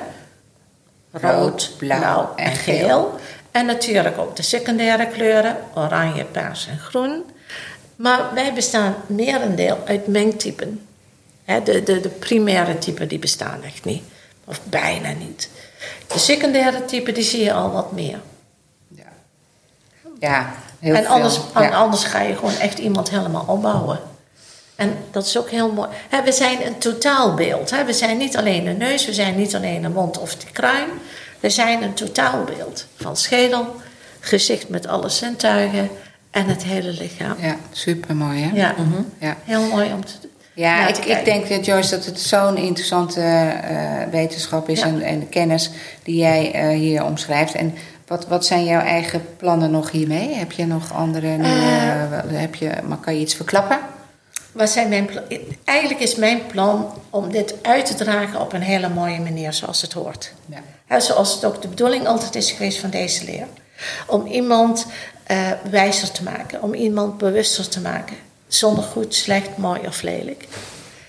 [1.11, 2.77] rood, Rood, blauw, blauw en en geel.
[2.87, 3.15] geel.
[3.51, 7.25] En natuurlijk ook de secundaire kleuren, oranje, paars en groen.
[8.03, 10.87] Maar wij bestaan merendeel uit mengtypen.
[11.45, 14.03] De, de, de primaire typen die bestaan echt niet.
[14.45, 15.51] Of bijna niet.
[16.07, 18.21] De secundaire type, die zie je al wat meer.
[18.89, 19.05] Ja,
[20.19, 21.13] ja heel en veel.
[21.13, 21.63] anders, Ja.
[21.63, 24.01] en anders ga je gewoon echt iemand helemaal opbouwen.
[24.77, 25.89] En dat is ook heel mooi.
[26.25, 27.71] We zijn een totaalbeeld.
[27.71, 30.89] We zijn niet alleen de neus, we zijn niet alleen de mond of de kruin.
[31.41, 32.87] We zijn een totaalbeeld.
[32.97, 33.77] Van schedel,
[34.21, 35.91] gezicht met alle zintuigen
[36.33, 37.37] en het hele lichaam.
[37.41, 38.51] Ja, supermooi hè?
[38.57, 38.75] Ja,
[39.19, 39.37] Ja.
[39.45, 40.13] heel mooi om te
[40.55, 44.87] Ja, naar ik, ik denk, eh, Joyce, dat het zo'n interessante eh, wetenschap is Ja.
[44.87, 45.71] en, en de kennis
[46.03, 47.55] die jij eh, hier omschrijft.
[47.55, 47.75] En
[48.07, 50.35] wat, wat zijn jouw eigen plannen nog hiermee?
[50.35, 52.41] Heb je nog andere nieuwe, Eh.
[52.41, 53.79] heb je, maar kan je iets verklappen?
[54.53, 55.09] Wat zijn mijn
[55.65, 59.83] Eigenlijk is mijn plan om dit uit te dragen op een hele mooie manier zoals
[59.83, 60.33] het hoort.
[60.89, 61.01] Ja.
[61.01, 63.47] Zoals het ook de bedoeling altijd is geweest van deze leer.
[64.07, 64.87] Om iemand
[65.25, 68.17] eh, wijzer te maken, om iemand bewuster te maken.
[68.47, 70.49] Zonder goed, slecht, mooi of lelijk.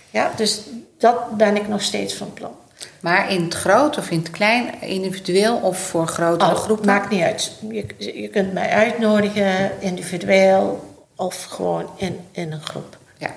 [0.10, 0.60] Ja, dus
[0.98, 2.52] dat ben ik nog steeds van plan.
[3.00, 6.86] Maar in het groot of in het klein, individueel of voor grotere Oh, groepen?
[6.86, 7.52] Maakt niet uit.
[7.70, 7.86] Je,
[8.22, 12.98] je kunt mij uitnodigen, individueel of gewoon in, in een groep.
[13.18, 13.34] Ja.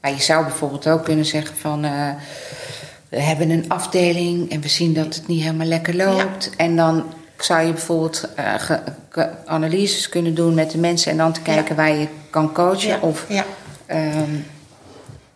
[0.00, 1.84] Maar je zou bijvoorbeeld ook kunnen zeggen van...
[1.84, 2.10] eh,
[3.08, 6.50] we hebben een afdeling en we zien dat het niet helemaal lekker loopt.
[6.56, 7.04] En dan
[7.42, 11.10] zou je bijvoorbeeld eh, ge- ge- analyses kunnen doen met de mensen...
[11.10, 12.88] en dan te kijken waar je kan coachen.
[12.88, 13.44] Ja, Of, ja.
[13.86, 14.30] ehm,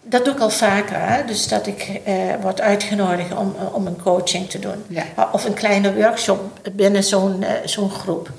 [0.02, 1.24] Dat doe ik al vaker, hè?
[1.24, 4.84] dus dat ik eh, word uitgenodigd om, eh, om een coaching te doen.
[5.32, 6.40] Of een kleine workshop
[6.72, 8.30] binnen zo'n zo'n groep.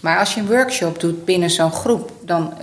[0.00, 2.12] maar als je een workshop doet binnen zo'n groep...
[2.22, 2.54] dan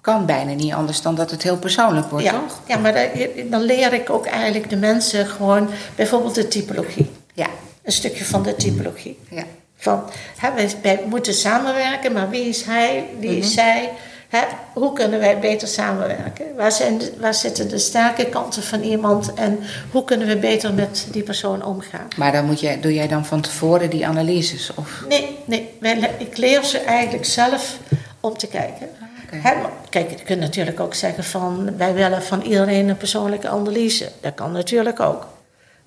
[0.00, 2.30] kan bijna niet anders dan dat het heel persoonlijk wordt, ja.
[2.32, 2.60] toch?
[2.66, 3.04] ja, maar dan,
[3.50, 7.10] dan leer ik ook eigenlijk de mensen gewoon bijvoorbeeld de typologie.
[7.34, 7.46] Ja,
[7.86, 9.18] Een stukje van de typologie.
[9.30, 9.42] ja.
[9.78, 10.02] Van,
[10.36, 13.38] hè, wij, wij moeten samenwerken, maar wie is hij, wie Mhm.
[13.38, 13.90] is zij?
[14.28, 14.40] Hè,
[14.74, 16.44] hoe kunnen wij beter samenwerken?
[16.56, 19.58] Waar, zijn waar zitten de sterke kanten van iemand en
[19.90, 22.08] hoe kunnen we beter met die persoon omgaan?
[22.16, 24.70] Maar dan moet jij, doe jij dan van tevoren die analyses?
[24.74, 25.04] Of?
[25.08, 27.78] Nee, nee wij ik leer ze eigenlijk zelf
[28.20, 28.88] om te kijken.
[29.30, 33.48] Hè, maar kijk, je kunt natuurlijk ook zeggen van wij willen van iedereen een persoonlijke
[33.48, 34.08] analyse.
[34.20, 35.26] Dat kan natuurlijk ook.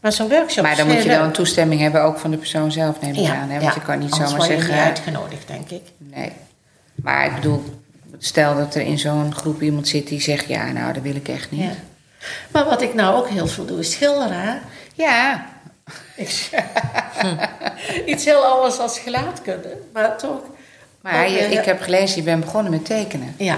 [0.01, 1.33] Maar zo'n workshop Maar dan moet je dan leuk.
[1.33, 3.49] toestemming hebben, ook van de persoon zelf, neem ik ja, aan.
[3.49, 3.59] Hè?
[3.59, 4.73] Want ja, je kan niet zomaar word je zeggen.
[4.73, 5.81] niet uitgenodigd, denk ik.
[5.97, 6.31] Nee.
[6.95, 7.63] Maar ik bedoel,
[8.17, 11.27] stel dat er in zo'n groep iemand zit die zegt: ja, nou, dat wil ik
[11.27, 11.61] echt niet.
[11.61, 11.71] Ja.
[12.51, 14.39] Maar wat ik nou ook heel veel doe, is schilderen.
[14.41, 14.55] hè.
[14.93, 15.45] Ja,
[18.05, 20.39] Iets heel anders als gelaatkunde, maar toch.
[21.01, 23.33] maar ook je- ik heb gelezen, je bent begonnen met tekenen.
[23.37, 23.57] Ja,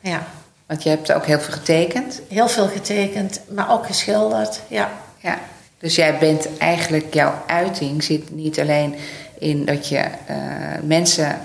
[0.00, 0.22] ja.
[0.66, 2.20] Want je hebt ook heel veel getekend.
[2.28, 4.60] Heel veel getekend, maar ook geschilderd.
[4.68, 4.90] Ja,
[5.20, 5.38] Ja.
[5.78, 8.94] Dus jij bent eigenlijk, jouw uiting zit niet alleen
[9.38, 10.36] in dat je eh,
[10.82, 11.38] mensen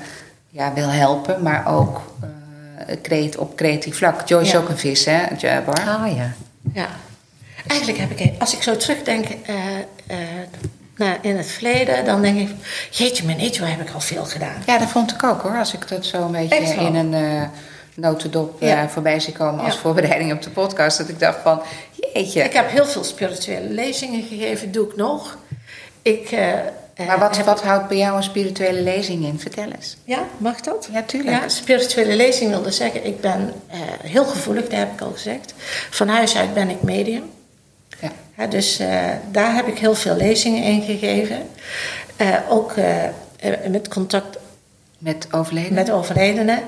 [0.49, 2.01] ja, wil helpen, maar ook
[2.87, 4.27] eh, creat- op creatief vlak.
[4.27, 4.57] Joyce is Ja.
[4.57, 5.79] ook een vis, hè, Jabbar?
[5.79, 6.31] Ah ja.
[6.73, 6.87] ja.
[7.67, 9.55] Eigenlijk heb ik, als ik zo terugdenk eh,
[10.97, 12.49] eh, in het verleden, dan denk ik,
[12.91, 14.63] jeetje mijn eetje, waar heb ik al veel gedaan.
[14.65, 15.57] Ja, dat vond ik ook hoor.
[15.57, 17.47] Als ik dat zo een beetje in een eh
[17.95, 18.89] notendop eh, Ja.
[18.89, 20.97] voorbij zie komen als voorbereiding op de podcast.
[20.97, 21.61] Dat ik dacht van,
[22.13, 22.43] jeetje.
[22.43, 25.37] Ik heb heel veel spirituele lezingen gegeven, doe ik nog.
[26.01, 29.39] Ik, eh, eh, maar wat, wat houdt bij jou een spirituele lezing in?
[29.39, 29.97] Vertel eens.
[30.03, 30.89] Ja, mag dat?
[30.91, 31.41] Ja, tuurlijk.
[31.41, 35.53] Ja, spirituele lezing wilde zeggen, ik ben eh, heel gevoelig, dat heb ik al gezegd.
[35.89, 37.23] Van huis uit ben ik medium.
[38.37, 38.47] Ja.
[38.47, 41.37] Dus eh, daar heb ik heel veel lezingen in gegeven.
[42.15, 43.11] Eh, ook eh, eh,
[43.69, 44.37] met contact
[44.97, 45.73] Met overleden?
[45.73, 46.59] met overledenen.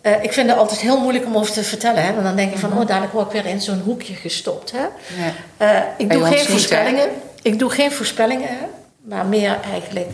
[0.00, 2.02] Eh, ik vind het altijd heel moeilijk om over te vertellen.
[2.02, 2.12] Hè?
[2.12, 4.72] Want dan denk je van, oh, dadelijk word ik weer in zo'n hoekje gestopt.
[4.72, 4.78] Hè?
[4.78, 4.88] Ja.
[5.56, 7.08] Eh, ik doe geen niet, voorspellingen.
[7.42, 8.56] Ik doe geen voorspellingen,
[9.00, 10.10] maar meer eigenlijk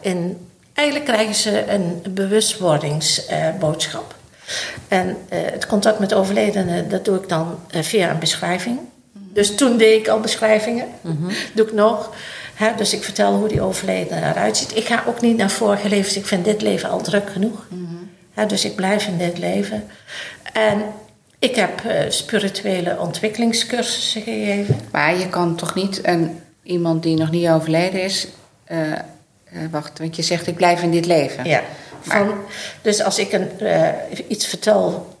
[0.00, 0.48] in.
[0.74, 4.14] Eigenlijk krijgen ze een bewustwordingsboodschap.
[4.88, 8.78] en het contact met overledenen, dat doe ik dan via een beschrijving.
[9.12, 10.86] Dus toen deed ik al beschrijvingen,
[11.54, 12.10] doe ik nog.
[12.54, 14.76] Hè, dus ik vertel hoe die overledene eruit ziet.
[14.76, 16.16] Ik ga ook niet naar vorige levens.
[16.16, 17.66] Ik vind dit leven al druk genoeg.
[18.48, 19.84] Dus ik blijf in dit leven.
[20.52, 20.82] En
[21.38, 24.80] ik heb eh, spirituele ontwikkelingscursussen gegeven.
[24.92, 28.28] Maar je kan toch niet een, iemand die nog niet overleden is...
[28.64, 28.98] eh, eh,
[29.70, 31.44] wacht, want je zegt ik blijf in dit leven.
[31.44, 31.60] Ja.
[32.00, 32.30] Van,
[32.82, 33.48] dus als ik een,
[34.28, 35.16] iets vertel,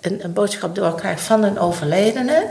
[0.00, 2.46] een, een boodschap doorkrijg van een overledene,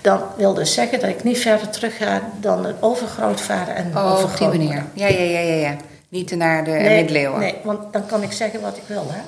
[0.00, 3.96] dan wil dus zeggen dat ik niet verder terug ga dan een overgrootvader en een
[3.96, 4.66] Oh, op die overgrootmoeder.
[4.76, 4.84] manier.
[4.94, 5.54] Ja, ja, ja, ja.
[5.54, 5.76] ja.
[6.08, 7.38] Niet naar de Nee, middeleeuwen.
[7.40, 9.20] nee, want dan kan ik zeggen wat ik wil, hè?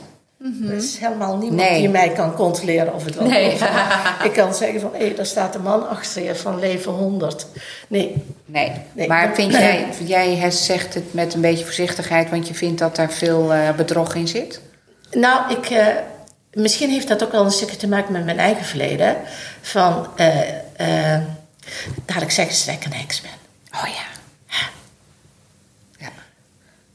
[0.69, 1.79] Er is helemaal niemand Nee.
[1.79, 3.57] die mij kan controleren of het wel Nee.
[3.57, 3.73] klopt.
[4.25, 7.47] Ik kan zeggen van, hé, daar staat een man achter je van leven 100.
[7.89, 8.73] Nee, Nee.
[8.93, 9.09] Nee.
[9.09, 13.11] Maar vind jij, jij zegt het met een beetje voorzichtigheid, want je vindt dat daar
[13.13, 14.61] veel eh, bedrog in zit?
[15.11, 15.87] Nou, ik, eh,
[16.53, 19.17] misschien heeft dat ook wel een stukje te maken met mijn eigen verleden.
[19.61, 21.21] Van, eh, eh,
[22.05, 23.31] dadelijk zeggen ze dat ik een heks ben.
[23.75, 24.11] Oh ja.
[25.99, 26.09] Ja.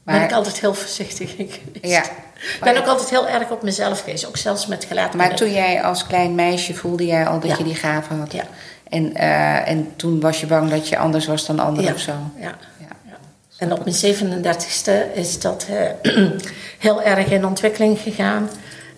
[0.02, 1.94] ben ik altijd heel voorzichtig in geweest.
[1.94, 2.02] Ja.
[2.38, 5.14] Ik ben ook altijd heel erg op mezelf geweest, ook zelfs met gelaat.
[5.14, 7.56] Maar toen jij als klein meisje voelde jij al dat Ja.
[7.58, 8.32] je die gave had.
[8.32, 8.44] Ja.
[8.88, 11.94] En, eh, en toen was je bang dat je anders was dan anderen ja.
[11.94, 12.12] of zo.
[12.36, 12.42] Ja.
[12.78, 12.86] Ja.
[13.06, 13.16] Ja.
[13.58, 15.66] En op mijn 37ste is dat
[16.02, 16.14] eh,
[16.78, 18.48] heel erg in ontwikkeling gegaan.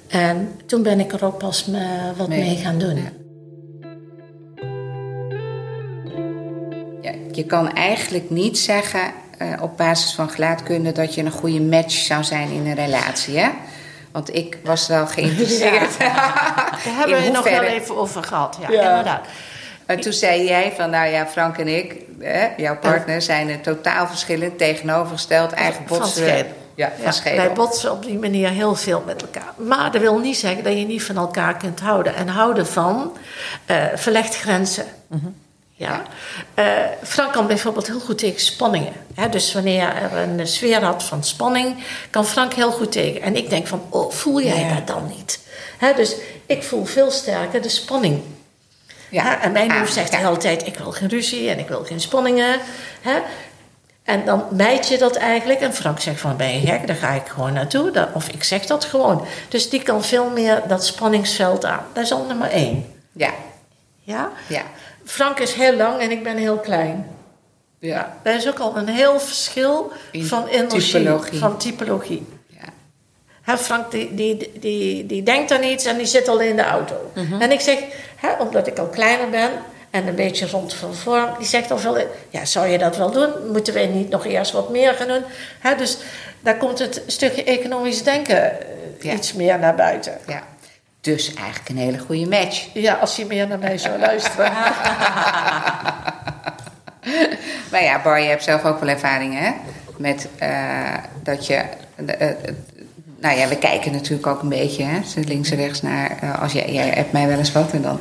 [0.09, 2.41] En toen ben ik er ook pas me, wat Mee.
[2.41, 3.09] mee, gaan doen.
[7.03, 9.01] Ja, je kan eigenlijk niet zeggen
[9.41, 13.39] eh, op basis van gelaatkunde dat je een goede match zou zijn in een relatie,
[13.39, 13.49] hè?
[14.13, 15.99] Want ik was wel geïnteresseerd.
[15.99, 18.59] Daar hebben we het nog wel hoeverre- even over gehad.
[18.61, 18.89] Ja, Ja.
[18.89, 19.27] inderdaad.
[19.87, 23.61] En toen zei jij van, nou ja, Frank en ik, hè, jouw partner, zijn er
[23.61, 26.23] totaal verschillend, tegenovergesteld, eigen Van botsen.
[26.27, 26.53] schedel.
[26.75, 29.53] Ja, van Ja, wij botsen op die manier heel veel met elkaar.
[29.57, 32.15] Maar dat wil niet zeggen dat je niet van elkaar kunt houden.
[32.15, 33.17] En houden van
[33.67, 34.85] eh verlegt grenzen.
[35.81, 36.03] Ja.
[36.55, 36.65] Eh,
[37.03, 38.93] Frank kan bijvoorbeeld heel goed tegen spanningen.
[39.15, 39.29] Hè?
[39.29, 43.23] Dus wanneer er een sfeer had van spanning, kan Frank heel goed tegen.
[43.23, 44.75] En ik denk van, oh, voel jij Ja.
[44.75, 45.41] dat dan niet?
[45.79, 45.95] Hè?
[45.95, 46.15] Dus
[46.47, 48.23] ik voel veel sterker de spanning.
[49.11, 49.23] Ja.
[49.25, 49.35] Hè?
[49.35, 50.19] En mijn Ah, moeder zegt ja.
[50.19, 52.61] de hele tijd, ik wil geen ruzie en ik wil geen spanningen.
[53.01, 53.19] Hè?
[54.05, 55.61] En dan meid je dat eigenlijk.
[55.61, 56.87] En Frank zegt van, ben je gek?
[56.87, 58.09] Daar ga ik gewoon naartoe.
[58.15, 59.27] Of ik zeg dat gewoon.
[59.49, 61.85] Dus die kan veel meer dat spanningsveld aan.
[61.93, 62.95] Dat is al nummer één.
[63.13, 63.31] Ja,
[64.03, 64.31] Ja?
[64.47, 64.63] ja.
[65.11, 67.07] Frank is heel lang en ik ben heel klein.
[67.79, 68.17] Ja.
[68.23, 70.81] Dat is ook al een heel verschil In van energie.
[70.93, 71.39] typologie.
[71.39, 72.27] Van typologie.
[72.47, 72.69] ja.
[73.43, 76.63] Hè, Frank die, die, die, die denkt aan iets en die zit al in de
[76.65, 77.11] auto.
[77.15, 77.41] Mhm.
[77.41, 77.79] En ik zeg,
[78.39, 79.51] omdat ik al kleiner ben
[79.91, 81.97] en een beetje rond van vorm, die zegt al veel,
[82.31, 83.31] ja, zou je dat wel doen?
[83.53, 85.23] Moeten wij niet nog eerst wat meer gaan doen?
[85.61, 85.99] Hè, dus
[86.41, 88.67] daar komt het stukje economisch denken eh,
[89.01, 89.13] Ja.
[89.13, 90.19] iets meer naar buiten.
[90.27, 90.43] ja.
[91.01, 92.69] Dus eigenlijk een hele goede match.
[92.75, 94.53] Ja, als hij meer naar mij zou luisteren.
[97.71, 99.53] Maar ja, Bar, je hebt zelf ook wel ervaring, hè?
[99.97, 101.63] Met eh, dat je...
[102.07, 102.37] eh, eh,
[103.19, 105.01] nou ja, we kijken natuurlijk ook een beetje, hè?
[105.15, 106.37] Links en rechts naar...
[106.41, 108.01] als jij, jij hebt mij wel eens wat en dan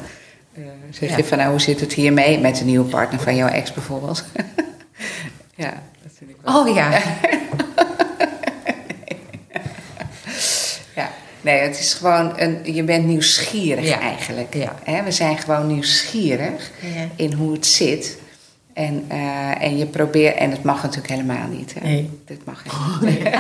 [0.90, 1.38] zeg je van...
[1.38, 2.40] Nou, hoe zit het hiermee?
[2.40, 4.26] Met de nieuwe partner van jouw ex bijvoorbeeld.
[5.56, 5.74] ja,
[6.04, 6.60] dat vind ik wel...
[6.60, 6.90] Oh ja.
[10.96, 11.10] Ja,
[11.50, 14.00] nee, het is gewoon een, je bent nieuwsgierig Ja.
[14.00, 14.54] eigenlijk.
[14.54, 15.04] Ja.
[15.04, 17.06] We zijn gewoon nieuwsgierig Ja.
[17.16, 18.18] in hoe het zit.
[18.74, 21.74] En, eh, en je probeert, en het mag natuurlijk helemaal niet.
[21.74, 21.88] Hè?
[21.88, 22.10] Nee.
[22.26, 23.30] Dit mag helemaal niet.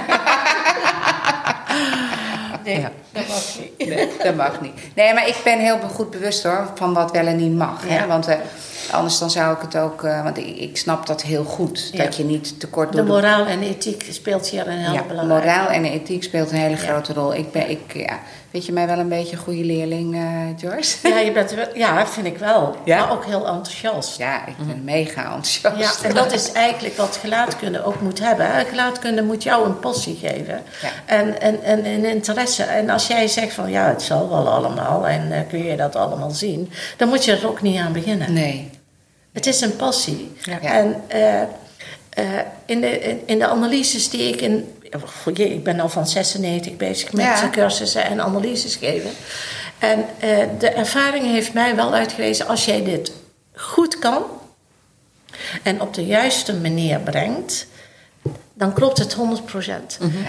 [2.63, 2.91] Nee, Ja.
[3.11, 3.43] dat mag
[3.77, 3.87] niet.
[3.89, 4.71] Nee, dat mag niet.
[4.95, 7.83] Nee, maar ik ben heel goed bewust hoor van wat wel en niet mag.
[7.87, 8.07] Hè?
[8.07, 8.35] Want eh,
[8.91, 11.89] anders dan zou ik het ook, eh, want ik, ik snap dat heel goed.
[11.93, 12.03] Ja.
[12.03, 13.07] Dat je niet tekort De doet.
[13.07, 16.69] moraal en ethiek speelt hier een heel ja, belangrijke moraal en ethiek speelt een hele
[16.75, 16.81] Ja.
[16.87, 17.33] grote rol.
[17.35, 18.19] Ik ben, ik, ja,
[18.51, 20.21] weet je mij wel een beetje een goede leerling, eh,
[20.61, 21.07] Joyce?
[21.07, 22.75] Ja, je bent wel, ja, vind ik wel.
[22.85, 22.99] Ja?
[22.99, 24.17] Maar ook heel enthousiast.
[24.17, 26.01] Ja, ik ben mega enthousiast.
[26.01, 28.47] Ja, en dat is eigenlijk wat gelaatkunde ook moet hebben.
[28.69, 30.61] Gelaatkunde moet jou een passie geven.
[30.81, 30.89] Ja.
[31.05, 32.63] En, en, en een interesse.
[32.63, 35.95] En als jij zegt van ja, het zal wel allemaal en eh, kun je dat
[35.95, 38.33] allemaal zien, dan moet je er ook niet aan beginnen.
[38.33, 38.69] Nee.
[39.31, 40.31] Het is een passie.
[40.43, 40.59] Ja.
[40.61, 44.73] En eh, eh, in, de, in, de analyses die ik in.
[44.95, 47.49] oh, jee, ik ben al van 96 bezig met Ja.
[47.49, 49.11] cursussen en analyses geven.
[49.79, 53.11] En eh, de ervaring heeft mij wel uitgewezen, als jij dit
[53.53, 54.23] goed kan
[55.63, 57.67] en op de juiste manier brengt,
[58.59, 59.19] dan klopt het 100%.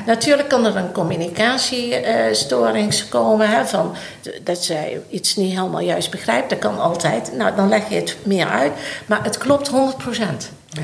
[0.07, 3.95] Natuurlijk kan er een communicatiestoring komen, hè, van,
[4.43, 6.51] dat zij iets niet helemaal juist begrijpt.
[6.51, 7.33] Dat kan altijd.
[7.37, 8.73] Nou, dan leg je het meer uit.
[9.07, 9.75] Maar het klopt 100%.
[10.69, 10.83] Ja.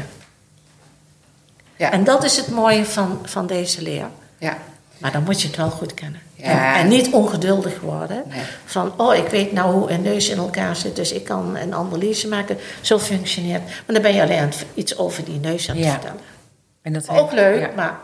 [1.77, 1.93] Ja.
[1.93, 4.09] En dat is het mooie van, van deze leer.
[4.39, 4.57] Ja.
[4.99, 6.21] Maar dan moet je het wel goed kennen.
[6.35, 6.75] Ja.
[6.75, 8.23] En, en niet ongeduldig worden.
[8.29, 8.43] Nee.
[8.65, 11.75] Van, oh, ik weet nou hoe een neus in elkaar zit, dus ik kan een
[11.75, 12.59] analyse maken.
[12.81, 13.63] Zo functioneert.
[13.65, 16.36] Maar dan ben je alleen iets over die neus aan het vertellen.
[16.87, 17.71] En dat Ook leuk, Ja.
[17.77, 17.97] maar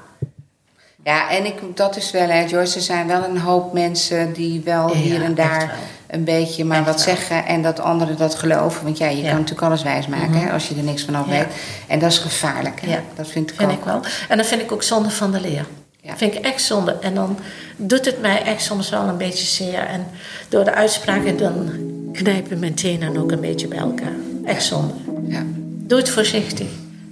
[1.05, 2.77] Ja, en ik, dat is wel, hè, Joyce.
[2.77, 5.75] Er zijn wel een hoop mensen die wel Ja, hier en daar
[6.07, 7.05] een beetje maar Echt wat wel.
[7.15, 8.85] zeggen en dat anderen dat geloven.
[8.85, 9.21] Want ja, je Ja.
[9.21, 9.29] Mhm.
[9.31, 11.47] kan natuurlijk alles wijsmaken hè, als je er niks van af weet.
[11.89, 12.81] En dat is gevaarlijk.
[12.81, 12.99] Hè?
[13.15, 13.79] Dat vind ik vind ook.
[13.79, 14.01] ik wel.
[14.29, 15.67] En dan vind ik ook zonde van de leer.
[16.01, 16.17] Ja.
[16.17, 16.97] Vind ik echt zonde.
[17.01, 17.39] En dan
[17.77, 19.79] doet het mij echt soms wel een beetje zeer.
[19.87, 20.07] En
[20.49, 21.71] door de uitspraken dan
[22.13, 24.15] knijpen mijn tenen ook een beetje bij elkaar.
[24.45, 24.95] Echt zonde.
[25.27, 25.43] Ja.
[25.87, 26.67] Doe het voorzichtig.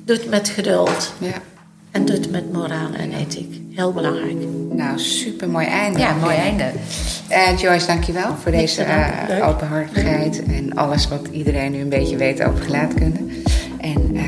[0.05, 1.13] Doe het met geduld.
[1.19, 1.33] ja.
[1.91, 3.61] En doe het met moraal en ethiek.
[3.71, 4.37] Heel belangrijk.
[4.71, 5.99] Nou, super mooi einde.
[5.99, 6.71] Ja, mooi einde.
[7.29, 12.17] Eh, Joyce, dankjewel voor Niks deze eh, openhartigheid en alles wat iedereen nu een beetje
[12.17, 13.19] weet over gelaatkunde.
[13.81, 14.23] En eh,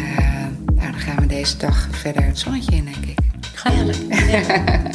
[0.74, 3.18] nou, dan gaan we deze dag verder het zonnetje in, denk ik.
[3.62, 3.98] Heerlijk.
[4.08, 4.90] Heerlijk.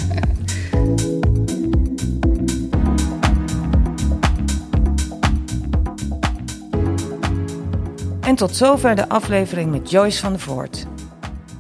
[8.22, 10.88] En tot zover de aflevering met Joyce van der Voort.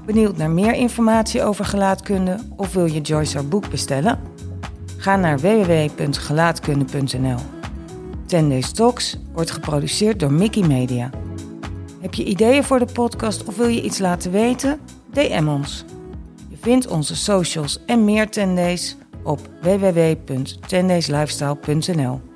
[0.08, 4.20] Benieuwd naar meer informatie over gelaatkunde of wil je Joyce haar boek bestellen?
[4.98, 7.40] Ga naar www.gelaatkunde.nl.
[8.26, 11.10] Ten Days Talks wordt geproduceerd door Mickey Media.
[12.00, 14.80] Heb je ideeën voor de podcast of wil je iets laten weten?
[15.12, 15.86] DM ons.
[16.50, 22.27] Je vindt onze socials en meer Ten Days op www.tendayslifestyle.nl.